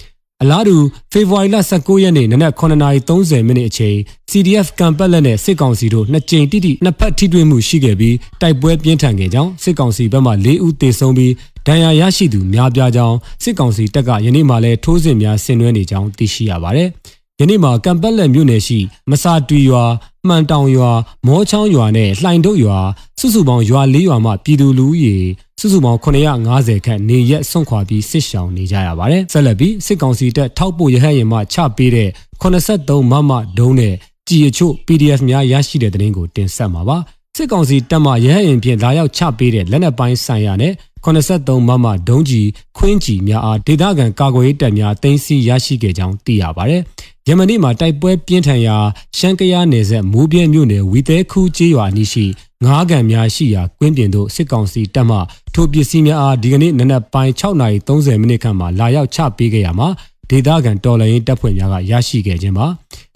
[0.44, 0.78] အလားတူ
[1.12, 3.98] ဖေဖော်ဝါရီလ19ရက်နေ့နနက်9:30မိနစ်အချိန်
[4.32, 11.34] CDF ကံပတ်လက်နဲ့စစ်ကောင်စီတို့နှစ်ကြိမ်တိတိနှစ်ဖက်ထိတွေ့မှုရှိခဲ့ပြီးတိုက်ပွဲပြင်းထန်ခဲ့ကြောင်းစစ်ကောင်စီဘက်မှ၄ဦးသေဆုံးပြီး
[11.68, 16.90] ဒဏ်ရာရရှိသူများပြားကြောင်းစစ်ကောင်စီတပ်ကယနေ့မှလည်းထိုးစစ်များဆင်နွှဲနေကြောင်းသိရှိရပါတယ်။
[17.40, 19.84] ယနေ့မှာကံပတ်လက်မြို့နယ်ရှိမစာတူရွာ
[20.28, 20.92] မှန်တောင်ရွာ
[21.28, 22.80] မောချောင်းရွာနဲ့လှိုင်တုတ်ရွာ
[23.20, 25.16] စုစုပေါင်းရွာ၄ရွာမှပြည်သူလူဦးရေ
[25.60, 32.10] စုစုပေါင်း950ခန့်နေရက်ဆွန့်ခွာပြီးစစ်ရှောင်နေကြရပါတယ်။ဆက်လက်ပြီးစစ်ကောင်စီတပ်ထောက်ပို့ရဟတ်ရင်မှချပေးတဲ့
[32.42, 33.94] 83မမဒုံးနဲ့
[34.28, 36.98] ကြည်အချို့ PDF များရရှိတဲ့တဲ့ရင်ကိုတင်ဆက်မှာပါ။
[37.36, 40.74] စစ်ကောင်စီတပ်မှရဟတ်ရင်ဖြင့်လာရောက်ချပေးတဲ့လက်နက်ပိုင်းဆိုင်ရာနဲ့
[41.06, 46.82] 83မမဒုံးကြီးခွင်းကြီးများအားဒေသခံကာကွယ်ရေးတပ်များတင်စီရရှိခဲ့ကြောင်းသိရပါတယ်။
[47.28, 48.76] ယမနီမှာတိုက်ပွဲပြင်းထန်ရာ
[49.18, 52.26] ရှမ်းကယားနယ်စပ်မိုးပြဲမြို့နယ်ဝီသဲခူးကျေးရွာအနီးရှိ
[52.64, 55.18] ငားကန်များရှိရာကွင်းပြင်သို့စစ်ကောင်စီတပ်မှ
[55.54, 59.88] ထိုပစ္စည်းများအားဒီကနေ့နနက်ပိုင်း6:30မိနစ်ခန့်မှာလာရောက်ချပေးခဲ့ရမှာ
[60.30, 62.68] ဒေသခံတော်လှန်ရေးတပ်ဖွဲ့များကရရှိခဲ့ခြင်းပါ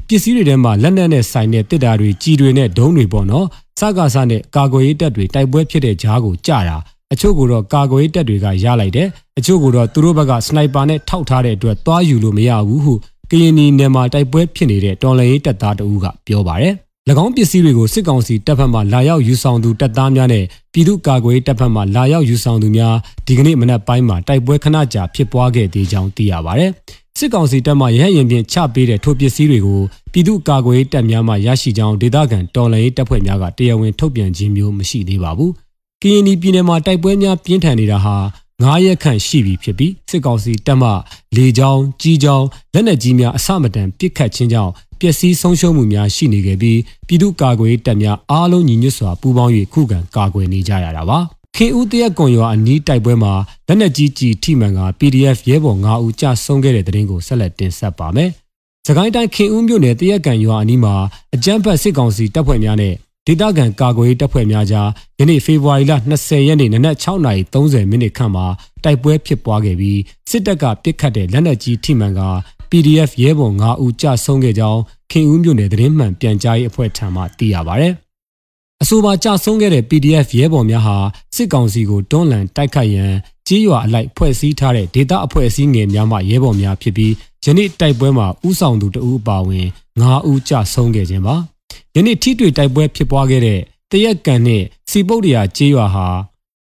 [0.08, 3.46] ပစ္စည်းတွေထဲမှာလက်နက်နဲ့ဆိုင်တဲ့တစ်တာတွေကြီးတွေနဲ့ဒုံးတွေပေါ့နော်
[3.80, 6.78] စကားစနဲ့ကာကွယ်ရေးတပ်တွေတိုက်ပွဲဖြစ်တဲ့ကြားကိုကြတာ
[7.14, 9.08] အချို့ကတော့ကာကွယ်ရေးတပ်တွေကရလိုက်တယ်
[9.40, 12.94] အချို့ကတော့သူတို့ဘက်ကစနိုက်ပါနဲ့ထောက်ထားတဲ့အတွက်သွားယူလို့မရဘူးဟု
[13.32, 16.74] ကရင်နီနယ်မှာတိုက်ပွဲဖြစ်နေတဲ့တော်လှန်ရေးတပ်သားတဦးကပြောပါတယ်၎
[17.24, 20.44] င်းပစ္စည်းတွေကိုစစ်ကောင်စီတပ်ဖက်မှလာရောက်ယူဆောင်သူတပ်သားများနဲ့
[20.74, 22.96] ပြည်သူ့ကာကွယ်တပ်ဖက်မှလာရောက်ယူဆောင်သူများ
[23.28, 26.66] ဒီကနေ့မနက်ပိုင်းမှာတိုက်ပွဲခဏကြာဖြစ်ပွားခဲ့သေးကြောင်းသိရပါဗျ။
[27.18, 35.52] စစ်ကောင်စီတပ်မှရဟရင်ပြင်ချပေးတဲ့ထိုပစ္စည်းတွေကိုပြည်သူ့ကာကွယ်တပ်များမှရရှိကြောင်းဒေသခံတော်လှန်ရေးတပ်ဖွဲ့များကတရားဝင်ထုတ်ပြန်ခြင်းမျိုးမရှိသေးပါဘူး။
[36.02, 38.16] ကရင်ပြည်နယ်မှာတိုက်ပွဲများပြင်းထန်နေတာဟာ
[38.62, 40.90] 9ရက်ခန့်ရှိပြီဖြစ်ပြီးစစ်ကောင်စီတပ်မှ
[41.36, 51.20] လေကြောင်းကြီးကြောင်းလက်နက်ကြီးများအစမတန်ပစ်ခတ်ခြင်းကြောင့်ပျက်စီးဆုံးရှုံးမှုများရှိနေခဲ့ပြီးပြည်သူ့ကာကွယ်တပ်များအားလုံးညီညွတ်စွာပူးပေါင်း၍ခုခံကာကွယ်နေကြရတာပါ
[51.56, 53.34] ခင်ဦးတရက်ကွန်ရွာအနီးတိုက်ပွဲမှာ
[53.68, 58.30] လက်နက်ကြီးကြီးထိမှန်က PDF ရဲဘော်9ဦးကြာဆုံးခဲ့တဲ့တဲ့ရင်ကိုဆက်လက်တင်ဆက်ပါမယ်။
[58.88, 60.96] စကိုင်းတိုင်းခင်ဦးမြို့နယ်တရက်ကန်ရွာအနီးမှာ
[61.36, 62.96] အကြမ်းဖက်စစ်ကောင်စီတပ်ဖွဲ့များနဲ့
[63.28, 68.46] ဒေသခံကာကွယ်တပ်ဖွဲ့များကြားယနေ့ဖေဖော်ဝါရီလ20ရက်နေ့နနက်6:30မိနစ်ခန့်မှာ
[68.84, 72.22] တိုက်ပွဲဖြစ်ပွားခဲ့ပြီးစစ်တပ်ကပစ်ခတ်တဲ့လက်နက်ကြီးထိမှန်က
[72.70, 77.88] PDF ရဲဘော်9ဦးကြာဆုံးခဲ့ကြောင်းခင်ဦးမြို့နယ်သတင်းမှန်ပြန်ကြားရေးအဖွဲ့ထံမှသိရပါဗျ။
[78.82, 80.98] အဆိုပါကြာဆုံးခဲ့တဲ့ PDF ရဲဘော်များဟာ
[81.36, 83.14] စစ်ကောင်စီကိုတွန်းလှန်တိုက်ခိုက်ရန်
[83.48, 87.14] ကြေးရွာအလိုက်ဖွဲ့စည်းထားတဲ့ဒေသအဖွဲ့အစည်းငယ်များမှရဲဘော်များဖြစ်ပြီး
[87.44, 89.68] ယနေ့တိုက်ပွဲမှာဥဆောင်သူတဦးအပါအဝင်
[90.00, 91.38] 9ဦးကြာဆုံးခဲ့ခြင်းပါ။
[91.96, 93.60] ယနေ့ထိတွေ့တိုက်ပွဲဖြစ်ပွားခဲ့တဲ့
[93.92, 96.08] တရက်ကန်နှင့်စီပုတ်တရာကြေးရွာဟာ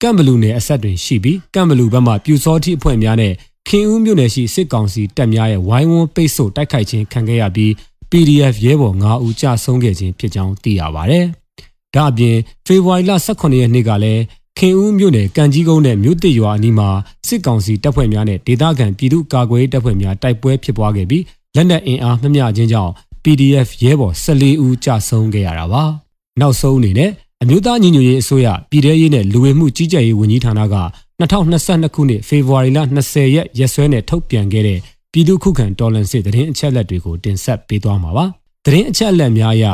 [0.03, 3.33] ကမ်ဘလူနယ်အဆက်တွင်ရှိပြီးကမ်ဘလူဘက်မှပြူစောတိအဖွဲ့များနဲ့
[3.69, 7.71] ခင်ဦးမြို့နယ်ရှိစစ်ကောင်စီတပ်များရဲ့ဝိုင်းဝန်းပိတ်ဆို့တိုက်ခိုက်ခြင်းခံခဲ့ရပြီး
[8.11, 11.21] PDF ရဲဘော်9ဦးကြာဆုံးခဲ့ခြင်းဖြစ်ကြောင်းသိရပါဗျ။
[11.95, 14.23] ဒါအပြင်ဖေဖော်ဝါရီလ18ရက်နေ့ကလည်း
[14.59, 16.89] ခင်ဦးမြို့နယ်ကံကြီးကုန်းနဲ့မြို့တစ်ရွာအနီးမှာ
[17.29, 21.25] စစ်ကောင်စီတပ်ဖွဲ့များနဲ့ဒေသခံပြည်သူ့ကာကွယ်ရေးတပ်ဖွဲ့များတိုက်ပွဲဖြစ်ပွားခဲ့ပြီး
[21.57, 22.93] လက်နက်အင်အားမမျှခြင်းကြောင့်
[23.25, 25.83] PDF ရဲဘော်14ဦးကြာဆုံးခဲ့ရတာပါ။
[26.41, 27.11] နောက်ဆုံးအနေနဲ့
[27.43, 30.77] အမျိုးသားညီညွတ်ရေးအစိုးရပြည်ထရေးနဲ့လူဝင်မှုကြီးကြပ်ရေးဝန်ကြီးဌာနက
[31.21, 34.79] 2022ခုနှစ်ဖေဖော်ဝါရီလ20ရက်ရက်စွဲနဲ့ထုတ်ပြန်ခဲ့တဲ့
[35.13, 38.25] ပြည်သူ့ခုခံတော်လှန်စစ်တရင်အချက်လက်တွေကိုတင်ဆက်ပေးသွားမှာပါ။
[38.65, 39.67] တရင်အချက်လက်များအရ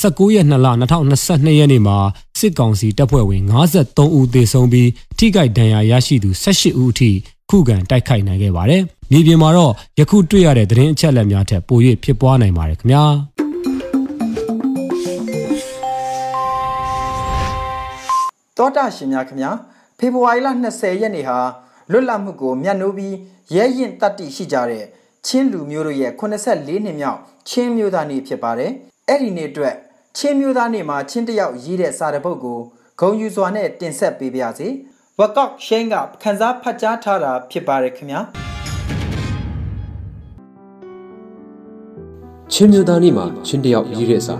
[0.00, 1.96] 19ရက်2လ2022ရက်နေ့မှာ
[2.38, 4.88] စစ်ကောင်စီတပ်ဖွဲ့ဝင်53ဦးသေဆုံးပြီး
[5.18, 7.10] ထိခိုက်ဒဏ်ရာရရှိသူ18ဦးအထိ
[7.50, 8.82] ခုခံတိုက်ခိုက်နိုင်ခဲ့ပါတယ်။
[9.14, 13.04] မြေပြင်မှာတော့ယခုတွေ့ရတဲ့တရင်အချက်လက်များထက်ပို၍ဖြစ်ပွားနိုင်ပါတယ်ခင်ဗျာ။
[18.56, 19.50] တောတာရှင်များခင်ဗျာ
[19.98, 21.38] ဖေဖော်ဝါရီလ20ရက်နေ့ဟာ
[21.90, 23.14] လွတ်လပ်မှုကိုမျက်နှိုးပြီး
[23.54, 24.84] ရဲရင်တတ်တိရှိကြတဲ့
[25.26, 28.72] ချင်းလူမျိုးတို့ရဲ့84နှစ်မြောက်ချင်းမျိုးသားနေ့ဖြစ်ပါတယ်။
[29.08, 29.74] အဲ့ဒီနေ့အတွက်
[30.16, 32.60] ချင်းမျိုးသားနေ့မှာချင်းတယောက်ရေးတဲ့စာတပုတ်ကို
[33.00, 34.68] ဂုံယူစွာနဲ့တင်ဆက်ပေးပါရစေ။
[35.18, 38.22] ဝကော့ရှိန်ကခန်းစားဖတ်ကြားထားတာဖြစ်ပါတယ်ခင်ဗျာ။
[42.54, 44.36] ချင်းမျိုးသားနေ့မှာချင်းတယောက်ရေးတဲ့အစာ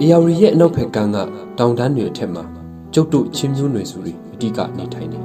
[0.00, 1.16] အေယာရီရဲ့အနောက်ဘက်ကမ်းက
[1.58, 2.44] တောင်တန်းတွေအထက်မှာ
[2.94, 5.20] ကျုပ်တို့ချင်းမျိုးနွယ်စုတွေအဓိကနေထိုင်နေ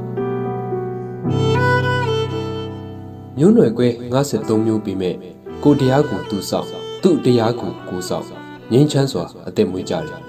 [3.38, 5.16] မျိုးနွယ်ကွဲ53မျိုးပြီးမဲ့
[5.64, 6.68] ကိုတရားကိုသူဆောင်
[7.04, 8.26] သူ့တရားကိုကိုဆောင်
[8.72, 10.22] ငင်းချမ်းစွာအသက်မွေးကြတယ်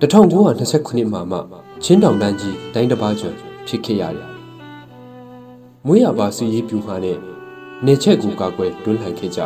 [0.00, 1.38] 1929မှာမှ
[1.84, 3.36] ချင်းတောင်တန်းကြီးတိုင်းတစ်ပါးကျွန်း
[3.68, 4.29] ဖြစ်ခဲ့ရတယ်
[5.86, 7.18] မွေးရပါစီရေးပြူမှာနဲ့
[7.86, 9.40] နေချက်ကိုကာကွယ်တွန်းလှန်ခဲ့ကြ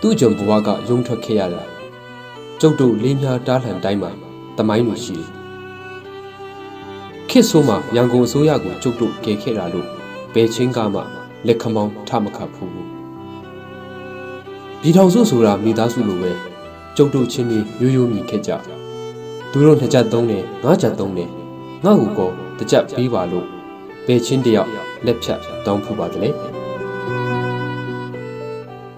[0.00, 1.62] သူ့ကြောင့်ဘဝကယုံထွက်ခဲ့ရတာ
[2.60, 4.10] ကျုပ်တို့လေးများတားလှန်တိုင်းမှာ
[4.58, 5.28] တမိုင်းလိုရှိတယ်
[7.28, 9.88] ခေတ်ဆိုးမှာရန်ကုန်အစိုးရကိုကျုပ်တို့ကယ်ခဲ့တာလို့
[10.34, 11.00] ဘယ်ချင်းကမှ
[11.46, 12.72] လက်ခမောင်းထမခတ်ဘူး
[14.80, 16.32] ပြည်ထောင်စုဆိုတာမိသားစုလိုပဲ
[16.96, 18.50] ကျုပ်တို့ချင်းတွေရိုးရိုးမြည်ခဲ့ကြ
[19.50, 21.30] သူတို့နှစ်ချက်သုံးတယ်ငါးချက်သုံးတယ်
[21.84, 23.59] ငါ့ကိုကောတစ်ချက်ပေးပါလို့
[24.06, 24.70] ဘယ်ချင်းတယောက်
[25.06, 26.30] လက်ဖြတ်တောင်းဖူးပါတယ်လေ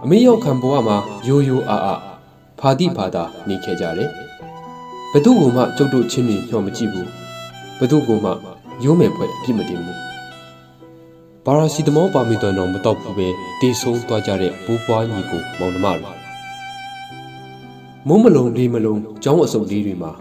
[0.03, 2.01] အမေရောက်ခံဘဝမှာရိုးရိုးအားအား
[2.59, 4.11] ဖာတိဖာတာနေခဲ့ကြတယ်
[5.13, 7.09] ဘသူ့ကိုမှကျုပ်တို့ချင်းတွေညှော်မကြည့်ဘူး
[7.79, 8.31] ဘသူ့ကိုမှ
[8.85, 9.99] ရိုးမယ်ဖွဲ့အပြစ်မတင်ဘူး
[11.45, 13.29] ပါရာစီတမောပါမီတော်တော့မတော့ဘူးပဲ
[13.61, 16.13] တေဆုံးသွားကြတဲ့ဘိုးဘွားညီကိုမောင်နှမတွေ
[18.09, 20.13] မုံမလုံးလေးမလုံးကျောင်းအစုပ်လေးတွေမှာ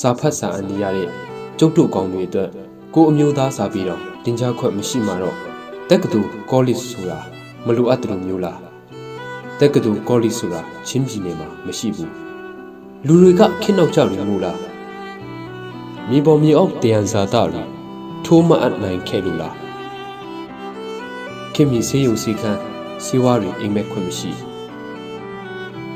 [0.00, 1.08] စာဖတ်စာအန်နေရတဲ့
[1.58, 2.50] ကျုပ်တို့ကောင်းတွေအတွက်
[2.94, 5.36] ကိုအမျိုးသားစာပြီးတော့ တင် जा ခွက်မရှိမှတော့
[5.90, 7.18] တက္ကသိုလ်ကောလိပ်ဆိုတာ
[7.66, 8.58] မလိုအပ်တယ်မျိုးလား
[9.60, 12.12] တက္ကသိုလ်ကောလိပ်ဆိုတာချင်းပြည်နယ်မှာမရှိဘူး
[13.06, 14.58] လူတွေကခင်းနောက်ကြတယ်မို့လား
[16.08, 17.62] မြေပေါ်မြေအောက်တယံဇာတာတွေ
[18.24, 19.56] ထိုးမအပ်နိုင်ခဲ့လို့လား
[21.54, 22.60] ခင်မီဆေးရုံစီခန်း
[23.04, 24.30] စီဝါတွေအိမ်မက်ခွင့်မရှိ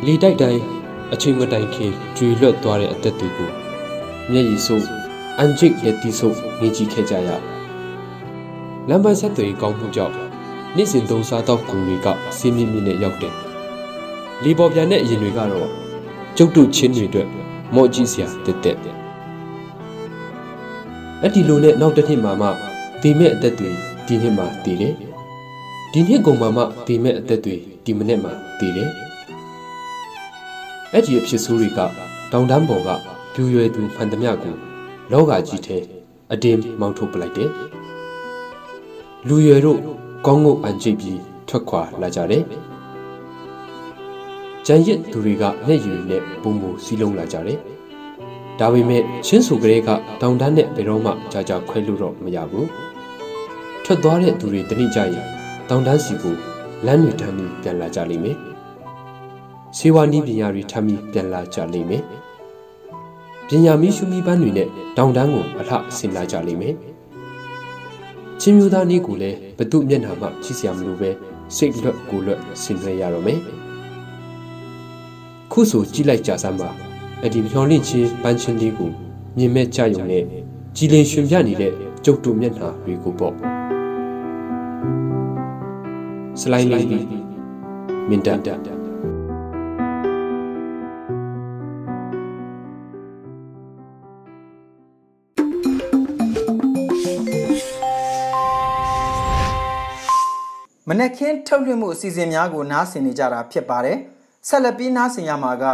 [0.05, 0.63] လေတိုက်တိုင်း
[1.13, 3.51] အချိန်မတိုင်ခင်ကျွေလွတ်သွားတဲ့အသက်တွေကို
[4.31, 4.85] မျက်ရည်စို့
[5.39, 7.31] အန်ဂျစ်ရဲ့တီဆိုနေကြည့်ခဲ့ကြရ
[8.89, 10.15] လမ်းပန်းဆက်သွယ်ကောင်းမှုကြောင့်
[10.77, 13.35] နေ့စဉ်သုံးစားတော့ကုန်တွေကစီးမြင့်မြင့်နဲ့ရောက်တယ်
[14.43, 15.71] လီပေါ်ပြန်တဲ့အရင်တွေကတော့
[16.37, 17.29] ကျုပ်တို့ချင်းတွေအတွက်
[17.75, 18.79] မော့ကြည့်စရာတက်တက်
[21.23, 22.49] အဲ့ဒီလိုနဲ့နောက်တစ်နှစ်မှမှ
[23.03, 23.71] ဒီမဲ့အသက်တွေ
[24.07, 24.95] ဒီနှစ်မှတည်တယ်
[25.93, 28.91] ဒီနှစ်ကုန်မှမှဒီမဲ့အသက်တွေဒီမနေ့မှတည်တယ်
[30.93, 31.81] အဲ့ဒီအဖြစ်ဆိုးတွေက
[32.33, 32.89] တောင်တန်းပေါ်က
[33.35, 34.57] ပြူရွယ်သူဖန်သမျှကို
[35.13, 35.79] လောကကြီးထဲ
[36.33, 37.51] အတင်းမောင်းထုတ်ပလိုက်တယ်
[39.29, 39.81] လူရွယ်တို့
[40.27, 42.45] ကောင်းငုတ်အန်ကြည့်ပြီးထွက်ခွာလာကြတယ်
[44.67, 47.59] ကြံရစ်သူတွေကမျက်ရည်နဲ့ပုံမူစီးလုံးလာကြတယ်
[48.59, 49.89] ဒါပေမဲ့ချင်းစုကလေးက
[50.21, 52.69] တောင်တန်းနဲ့ဘယ်တော့မှကြာကြာခွဲလို့တော့မရဘူး
[53.85, 55.25] ထွက်သွားတဲ့သူတွေတနည်းကြရင်
[55.69, 56.37] တောင်တန်းစီကို
[56.87, 58.37] လမ်းတွေထမ်းပြီးပြန်လာကြလိမ့်မယ်
[59.77, 62.03] စေဝါနီးပညာတွေထမ်းပြီးပြန်လာကြလိမ့်မယ်
[63.49, 66.77] ပညာမီးရှုမီးပန်းတွေနဲ့တောင်တန်းကိုအလှဆင်လာကြလိမ့်မယ်။
[68.41, 71.11] ချင်းမျိုးသားနေ့ကိုလည်းဘသူမျက်နှာမှချစ်စရာမလိုပဲ
[71.57, 73.39] စိတ်လွတ်ကိုလွတ်ဆင်နွှဲရတော့မယ်။
[75.53, 76.69] ခုဆိုကြည့်လိုက်ကြစမ်းပါ
[77.21, 78.91] အဲ့ဒီမျောလင့်ချင်းပန်းချင်းလေးကို
[79.37, 80.25] မြင်မဲ့ကြယုံနဲ့
[80.77, 81.73] ကြည်လင်ရှင်ပြနေတဲ့
[82.05, 83.35] ကျုပ်တို့မျက်နှာတွေကိုပေါ့။
[86.41, 86.87] စလိုင်းလေး
[88.09, 88.41] မင်တန်
[100.90, 103.98] မနက်ခင်းထုတ်လွှင့်မှုအစီအစဉ်များကိုနားဆင်နေကြတာဖြစ်ပါတယ်။
[104.48, 105.66] ဆက်လက်ပြီးနားဆင်ရမှာက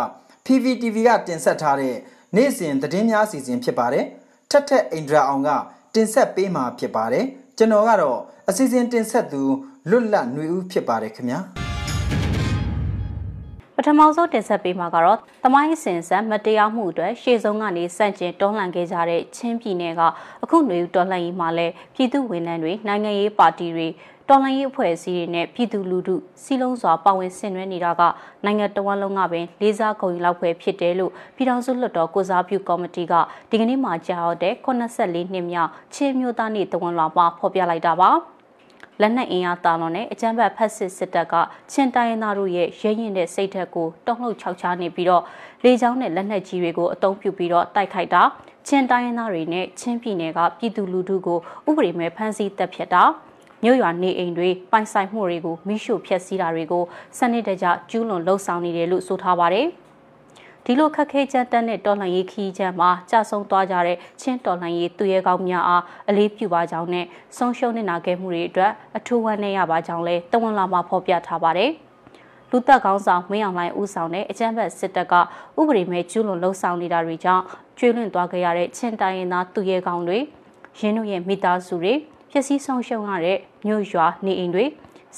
[0.45, 1.95] PVTV ကတင်ဆက်ထားတဲ့
[2.35, 4.05] နေ့စဉ်သတင်းများအစီအစဉ်ဖြစ်ပါတယ်။
[4.51, 5.49] ထက်ထက်အိန္ဒြာအောင်က
[5.95, 7.25] တင်ဆက်ပေးမှာဖြစ်ပါတယ်။
[7.57, 9.41] ကျွန်တော်ကတော့အစီအစဉ်တင်ဆက်သူ
[9.89, 11.41] လွတ်လပ်ຫນွေဦးဖြစ်ပါတယ်ခင်ဗျာ။
[13.81, 20.01] ပထမဆုံးတင်ဆက်ပေးမှာကတော့တမိုင်းစင်စံမတရားမှုအတွက်ရှေ့ဆုံးကနေစန့်ကျင်တွန်းလှန်ခဲ့ကြတဲ့ချင်းပြည်နယ်က
[20.43, 23.87] အခုຫນွေဦးတော်လှန်ရေးမှာလည်းပြည်သူဝန်ထမ်းတွေနိုင်ငံရေးပါတီတွေ
[24.28, 28.02] တော်လှန်ရေးအဖွဲ့အစည်းတွေနဲ့ပြည်သူလူထုစီလုံးစွာပါဝင်ဆင်နွှဲနေတာက
[28.44, 33.12] နိုင်ငံတော်ဝန်လုံးကပင်လေးစားကုန်ယူလောက်ဖွယ်ဖြစ်တယ်လို့ပြည်ထောင်စုလွှတ်တော်ကိုစားပြုကော်မတီက
[33.50, 38.10] ဒီကနေ့မှကြာရောက်တဲ့84နှစ်မြောက်ချင်းမျိုးသားနေ့တဝန်လွှာမှာဖော်ပြလိုက်တာပါ
[39.00, 41.34] လက်နက်အင်အားတာလွန်တဲ့အကြမ်းဖက်ဖက်စစ်စစ်တပ်က
[41.72, 45.22] ချင်းတိုင်းရင်းသားတို့ရဲ့ရဲရင်တဲ့စိတ်ဓာတ်ကိုတုံ့လှုပ်ခြောက်ခြားနေပြီးတော့
[45.64, 48.22] လေကြောင်းနဲ့လက်နက်ကြီးတွေကိုအုံပြုပြီးတော့တိုက်ခိုက်တာ
[48.66, 53.04] ချင်းတိုင်းရင်းသားတွေနဲ့ချင်းပြည်နယ်ကပြည်သူလူထုကိုဥပဒေမဲ့ဖမ်းဆီးတပ်ဖြတ်တာ
[53.64, 56.84] မြို့ရွာနေအိမ်တွေပိုင်ဆိုင်မှုတွေကိုမိရှုဖျက်ဆီးတာတွေကို
[57.18, 59.66] စနစ်တကျကျူးလွန်လှုပ်ဆောင်နေတယ်လို့ဆိုထားပါတယ်။
[60.64, 71.70] ဒီလိုခက်ခဲကြမ်းတမ်းတဲ့တော်လှန်ရေးခီးချမ်းမှာကြဆုံးသွားကြတဲ့ချင်းတော်လှန်ရေးသူရဲကောင်းများအားအလေးပြုပါကြောင်းနဲ့ဆုံးရှုံးနေတာခဲ့မှုတွေအတွက်အထူးဝမ်းနည်းရပါကြောင်းလဲတဝန်လာမှာဖော်ပြထားပါတယ်။
[72.50, 75.20] လူသက်ကောင်းဆောင်မင်းအောင်လှိုင်ဦးဆောင်တဲ့အကြမ်းဖက်စစ်တပ်ကဥ
[75.68, 77.42] ပဒေမဲ့ကျူးလွန်လှုပ်ဆောင်နေတာတွေကြောင့်
[77.78, 80.18] ကျွေးလွင့်သွားခဲ့ရတဲ့ချင်းတိုင်းရင်းသားသူရဲကောင်းတွေ
[80.78, 84.64] ရင်းတို့ရဲ့မိသားစုတွေပျ က်စီးဆုံးရှုံးရတဲ့မြို့ရွာနေအိမ်တွေ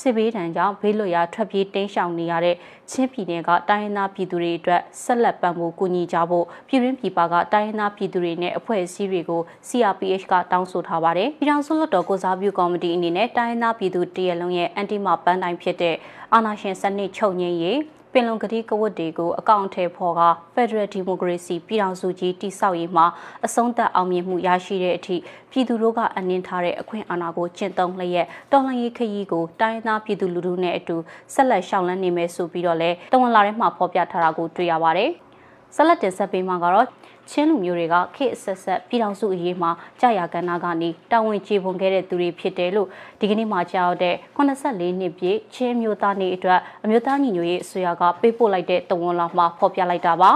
[0.00, 2.56] စစ်ဘေးဒဏ်ကြောင့်ဘေးလွတ်ရာထွက်ပြေးတိမ်းရှောင်နေရတဲ့
[2.90, 15.96] ချင်းပြည်နယ်ကတိုင်းရင်းသားပြည်သူတွေအတွက်ဆက်လက်ပံ့ပိုးကူညီကြဖို့ပြည်ရင်းပြည်ပကတိုင်းရင်းသားပြည်သူတွေနဲ့အဖွဲ့အစည်းတွေကို CRPH ကတောင်းဆိုထားပါတယ်။ပြည်ထောင်စုလွှတ်တော်ကိုစားပြုကော်မတီအနေနဲ့တိုင်းရင်းသားပြည်သူတရလုံးရဲ့အန်တီမာပန်းတိုင်းဖြစ်တဲ့
[16.32, 20.22] အာဏာရှင်စနစ်ချုပ်ငြိမ်းရေးပ င်လုံကတိကဝတ်တွေကိုအကောင့်ထဲဖော်က
[20.54, 23.06] Federal Democracy ပြည်ထောင်စုကြီးတိဆောက်ရေးမှာ
[23.46, 25.16] အဆုံးသတ်အောင်မြင်မှုရရှိတဲ့အထိ
[25.50, 30.96] ပြည်သူတို့ကအနှင်းထားတဲ့အခွင့်အာဏာကိုကျင့်သုံးလျက်တော်လှန်ရေးခရီးကိုတိုင်းသားပြည်သူလူထုနဲ့အတူ
[31.34, 35.12] ဆက်လက်ရှောင်လန်းနေမယ်ဆိုပြီးတော့လဲတဝန်လာထဲမှာဖော်ပြထားတာကိုတွေ့ရပါတယ်။
[35.74, 36.86] ဆက်လက်တင်ဆက်ပေးမှာကတော့
[37.30, 42.88] ချင်းလူမျိုးတွေကခေတ်အဆက်ဆက်ပြည်တော်စုအရေးမှာကြာရကဏ္ဍကနေတာဝန်ကျေပွန်ခဲ့တဲ့သူတွေဖြစ်တယ်လို့
[43.20, 50.30] ဒီကနေ့မှကြားတဲ့84နှစ်ပြည့်ချင်းမျိုးသားနေအတွက်အမျိုးသားညီညွတ်ရေးအစိုးရကပေးပို့လိုက်တဲ့တဝန်လာမှာဖော်ပြလိုက်တာပါ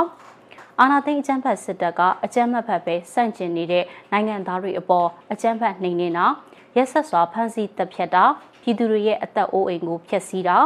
[0.81, 6.27] အာနာသိန်းအကြမ်းဖက်စစ်တပ်ကအကြမ်းဖက်ဖက်ပဲစန့်ကျင်နေတဲ့နိုင်ငံသားတွေအပေါ်အကြမ်းဖက်နှိမ်နင်းတာ
[6.77, 8.25] ရက်ဆက်စွာဖမ်းဆီးတပ်ဖြတ်တာ
[8.63, 10.59] ပြည်သူတွေရဲ့အသက်အိုးအိမ်ကိုဖျက်ဆီးတာ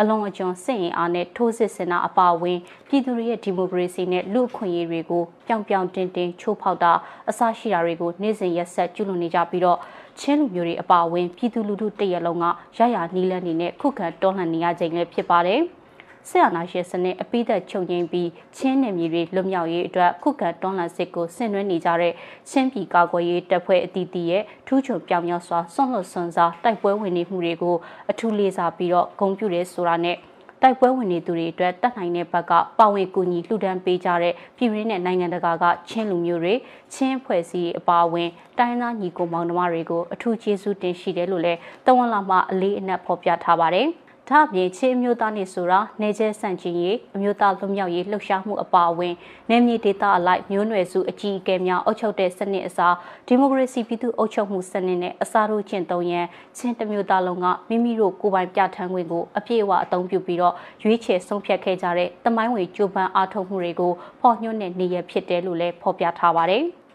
[0.00, 6.92] အလွန်အကျွံစစ်ရင်အားနဲ့ထိုးစစ်ဆင်တာအပါအဝင်ပြည်သူတွေရဲ့ဒီမိုကရေစီနဲ့လူ့အခွင့်အရေးတွေကိုပြောင်ပြောင်တင်းတင်းချိုးဖောက်တာ
[7.28, 9.78] အစရှိတာတွေကိုနေ့စဉ်ရက်ဆက်ကျူးလွန်နေကြပြီးတော့
[10.20, 12.44] ချင်းလူမျိုးတွေအပါအဝင်ပြည်သူလူထုတရက်လုံးက
[12.78, 15.60] ရရနီးလန်းနေနဲ့ခုခံတွန်းလှန်နေရခြင်းလည်းဖြစ်ပါတယ်။
[16.28, 22.12] ဆရာနာရှင်စနစ်အပိသက်ချုပ်ငိမ့်ပြီးချင်းနယ်မြေတွေလွတ်မြောက်ရေးအတွက်ခုခံတွန်းလှန်စစ်ကိုဆင်နွှဲနေကြတဲ့
[22.50, 27.76] ချင်းပြည်ကာကွယ်ရေးတပ်ဖွဲ့အသီးသီးရဲ့ထူးချွန်ပြောင်မြောက်စွာဆွန့်လွတ်ဆွန်စားတိုက်ပွဲဝင်နေမှုတွေကို
[28.10, 30.16] အထူးလေးစားပြီးတော့ဂုဏ်ပြုရဲဆိုတာနဲ့
[30.62, 36.54] တိုက်ပွဲဝင်နေသူတွေအတွက်တတ်နိုင်တဲ့ဘက်ကပါဝင်ကူညီလှူဒန်းပေးကြတဲ့ပြည်ရင်းနဲ့နိုင်ငံတကာကချင်းလူမျိုးတွေ
[36.94, 43.88] ချင်းဖွဲ့စည်းအပါအဝင်တိုင်းသားညီကိုမောင်နှမတွေကိုအထူးကျေးဇူးတင်ရှိတယ်လို့လည်းတဝန်လာမှအလေးအနက်ဖော်ပြထားပါတယ်။
[44.30, 49.14] ဒါအပြင်ချင်းမျိုးသားနေဆိုတာနေကျဲဆန့်ကျင်ရေးအမျိုးသားလွတ်မြောက်ရေးလှုပ်ရှားမှုအပါအဝင်
[49.50, 52.94] နယ်မြေဒေသအလိုက်မျိုးနွယ်စုအကြီးအကဲများအုပ်ချုပ်တဲ့စနစ်အစား
[53.26, 66.64] ဒီမိုကရေစီပြည်သူ့အုပ်ချုပ်မှုစနစ်နဲ့အစားထိုးကျင့်သုံးရန်ချင်းတမျိုးသားလုံးကမိမိတို့ကိုယ်ပိုင်ပြဋ္ဌာန်းခွင့်ကိုအပြည့်အဝအသုံးပြုပြီးတော့ရွေးချယ်ဆုံးဖြတ်ခဲ့ကြတဲ့တမိုင်းဝင်ကြိုးပမ်းအားထုတ်မှုတွေကိုဖော်ညွှန်းတဲ့နေရဖြစ်တယ်လို့လည်းဖော်ပြထားပါတယ်။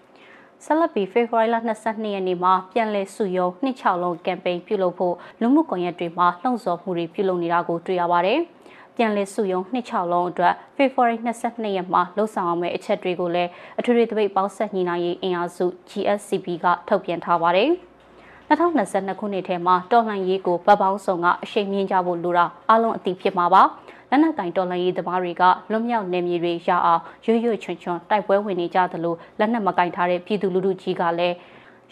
[0.65, 8.39] ဆက်လက်ပြီးဖေဖော်ဝါရီလ22ရက်နေ့မှာပြန်လည်စုယုံနှစ်ချောင်းလုံးကမ်ပိန်းပြုလုပ်ဖို့လူမှုကွန်ရက်တွေမှာလှုံ့ဆော်မှုတွေပြုလုပ်နေတာကိုတွေ့ရပါတယ်။
[8.95, 17.69] ပြန်လည်စုယုံနှစ်ချောင်းလုံးအတွက်ဖေဖော်ဝါရီ22ရက်မှာလှုပ်ဆောင်အောင်မယ့်အချက်တွေကိုလည်းအထွေထွေတပိတ်ပေါင်းဆက်ညီနိုင်ရေးအင်အားစု GSCB ကထုတ်ပြန်ထားပါတယ်။
[18.49, 23.63] 2022ခုနှစ်ထဲမှာတော်လှန်ရေးကိုဗတ်ပေါင်းဆောင်ကအရှိန်မြင့်ကြဖို့လိုတာအလုံးအသိဖြစ်မှာပါ။
[24.13, 31.35] လက်နက်ကင်တော်လှန်ရေးသမားတွေကလွတ်မြောက်နေမြေတွေရအောင်ရွရွချွန်ချွန်တိုက်ပွဲဝင်နေကြသလိုလက်နက်မကင်ထားတဲ့ပြည်သူလူထုကြီးကလည်း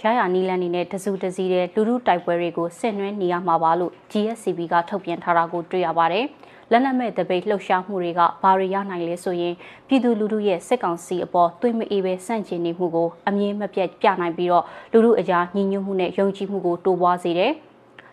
[0.01, 6.25] ရရနီလန်နေနဲ့တစုတစည်းတဲ့လူလူတိုက်ပွဲတွေကိုဆင်နွှဲနေရမှာပါလို့ GSCB ကထုတ်ပြန်ထားတာကိုတွေ့ရပါတယ်။
[6.71, 9.53] လက်နက်မဲ့တပိတ်လှုပ်ရှားမှုတွေကဘာတွေရနိုင်လဲဆိုရင်
[9.88, 17.53] ပြည်သူလူထုရဲ့စစ်ကောင်စီအပေါ်သွေးမအေးပဲစန့်ကျင်နေမှုကိုအမြင်မပြတ်ပြနိုင်ပြီးတော့လူထုအကြားညီညွတ်မှုနဲ့ယုံကြည်မှုကိုတိုးပွားစေတယ်။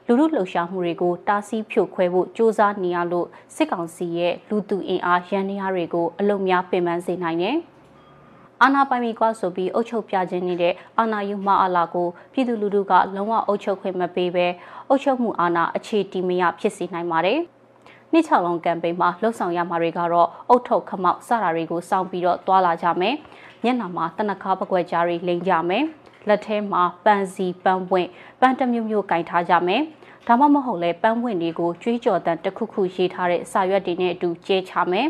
[0.09, 7.57] လူလူလှုပ်ရှားမှုတွေကိုတားဆီးဖြိုခွဲဖို့စ조사နေရလို့စစ်ကောင်စီရဲ့လူသူအင်အားရန်နေအားတွေကိုအလုံများပင်ပန်းစေနိုင်တယ်။
[8.63, 14.47] အာနာပိုင်မီကွာဆိုပြီးအုပ်ချုပ်ပြခြင်းနေတဲ့အာနာယူမအလာကိုပြည်သူလူထုကလုံးဝအုပ်ချုပ်ခွင့်မပေးဘဲ
[14.89, 17.39] အုပ်ချုပ်မှုအာဏာအခြေတည်မရဖြစ်စေနိုင်ပါတယ်။
[18.13, 23.15] နှစ်ချောင်းလုံးကမ်ပိန်းမှာလှုပ်ဆောင်ရမှာတွေကတော့အုတ်ထုတ်ခမောက်စတာတွေကိုစောင့်ပြီးတော့တွာလာကြမယ်။
[23.65, 25.85] မျက်နှာမှာတနခါပကွက်ကြားတွေလိမ့်ကြမယ်။
[26.29, 28.09] လက်ထဲမှာပန်းစီပန်းပွင့်
[28.41, 29.83] ပန်းတမျိုးမျိုးကင်ထားကြမယ်
[30.27, 35.09] ဒါမှမဟုတ်လဲပန်းပွင့်တွေကိုကျွေးကြော်တန်တစ်ခုခုရေးထားတဲ့စာရွက်တွေနဲ့အတူကျဲချမယ်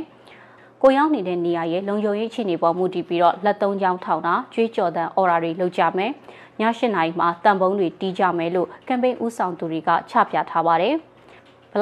[0.83, 6.13] ကိုရောက်နေတဲ့နေရာရဲ့လုံခြုံရေးအခြေအနေပေါ်မူတည်ပြီးတော့လက်သုံးချောင်းထောင်တာကျွေးကြော်တန်အော်ရာတွေလုပ်ကြမယ်ည
[6.61, 11.16] ၈နာရီမှာတန်ပုံးတွေတီးကြမယ်လို့ကမ်ပိန်းဦးဆောင်သူတွေကချပြထားပါတယ်။ဘ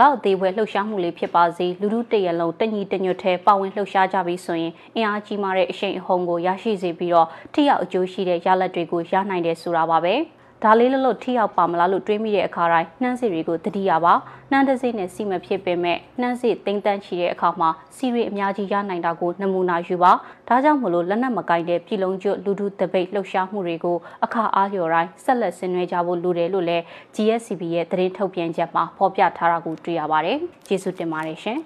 [0.00, 10.14] လောက်အသေးပွဲလှုပ်ရှားမှုလေးဖြစ်ပါစေလူလူတရလုံးတညီတညွတ်ထဲပါဝင်လှုပ်ရှားကြပြီးဆိုရင်အင်အားကြီးမားတဲ့အရှိန်အဟုန်ကိုရရှိစေပြီးတော့ထိရောက်အကျိုးရှိတဲ့ရလဒ်တွေကိုရနိုင်တယ်ဆိုတာပါပဲ။
[10.64, 14.14] ဒါလေးလလို့ထိရောက်ပါမလားလို့တွေးမိတဲ့အခါတိုင်းနှမ်းစီတွေကိုတတိယပါ
[14.50, 20.12] နှမ်းတစိနဲ့စီမဖြစ်ပေမဲ့နှမ်းစီတိမ့်တန်းချီတဲ့အခါမှာစီရီအများကြီးရနိုင်တာကိုနမူနာယူပါ
[20.48, 26.83] ဒါကြောင့်မလို့လက်နက်မကင်တဲ့ပြည်လုံးကျွတ်လူထုတပိတ်လှုပ်ရှားမှုတွေကိုအခါအားလျော်တိုင်းဆက်လက်ဆင်နွှဲကြဖို့လိုတယ်လို့လည်း
[27.14, 31.59] GSCB ရဲ့သတင်းထုတ်ပြန်ချက်မှာဖော်ပြထားတာကိုတွေ့ရပါတယ်ကျေးဇူးတင်ပါတယ်ရှင်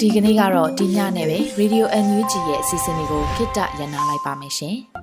[0.00, 4.78] ဒီကနေ့ကတော့ဒီညနဲ့ပဲ Radio NUG ရဲ့အစီအစဉ်လေးကိုခਿੱတရနာလိုက်ပါမယ်ရှင်။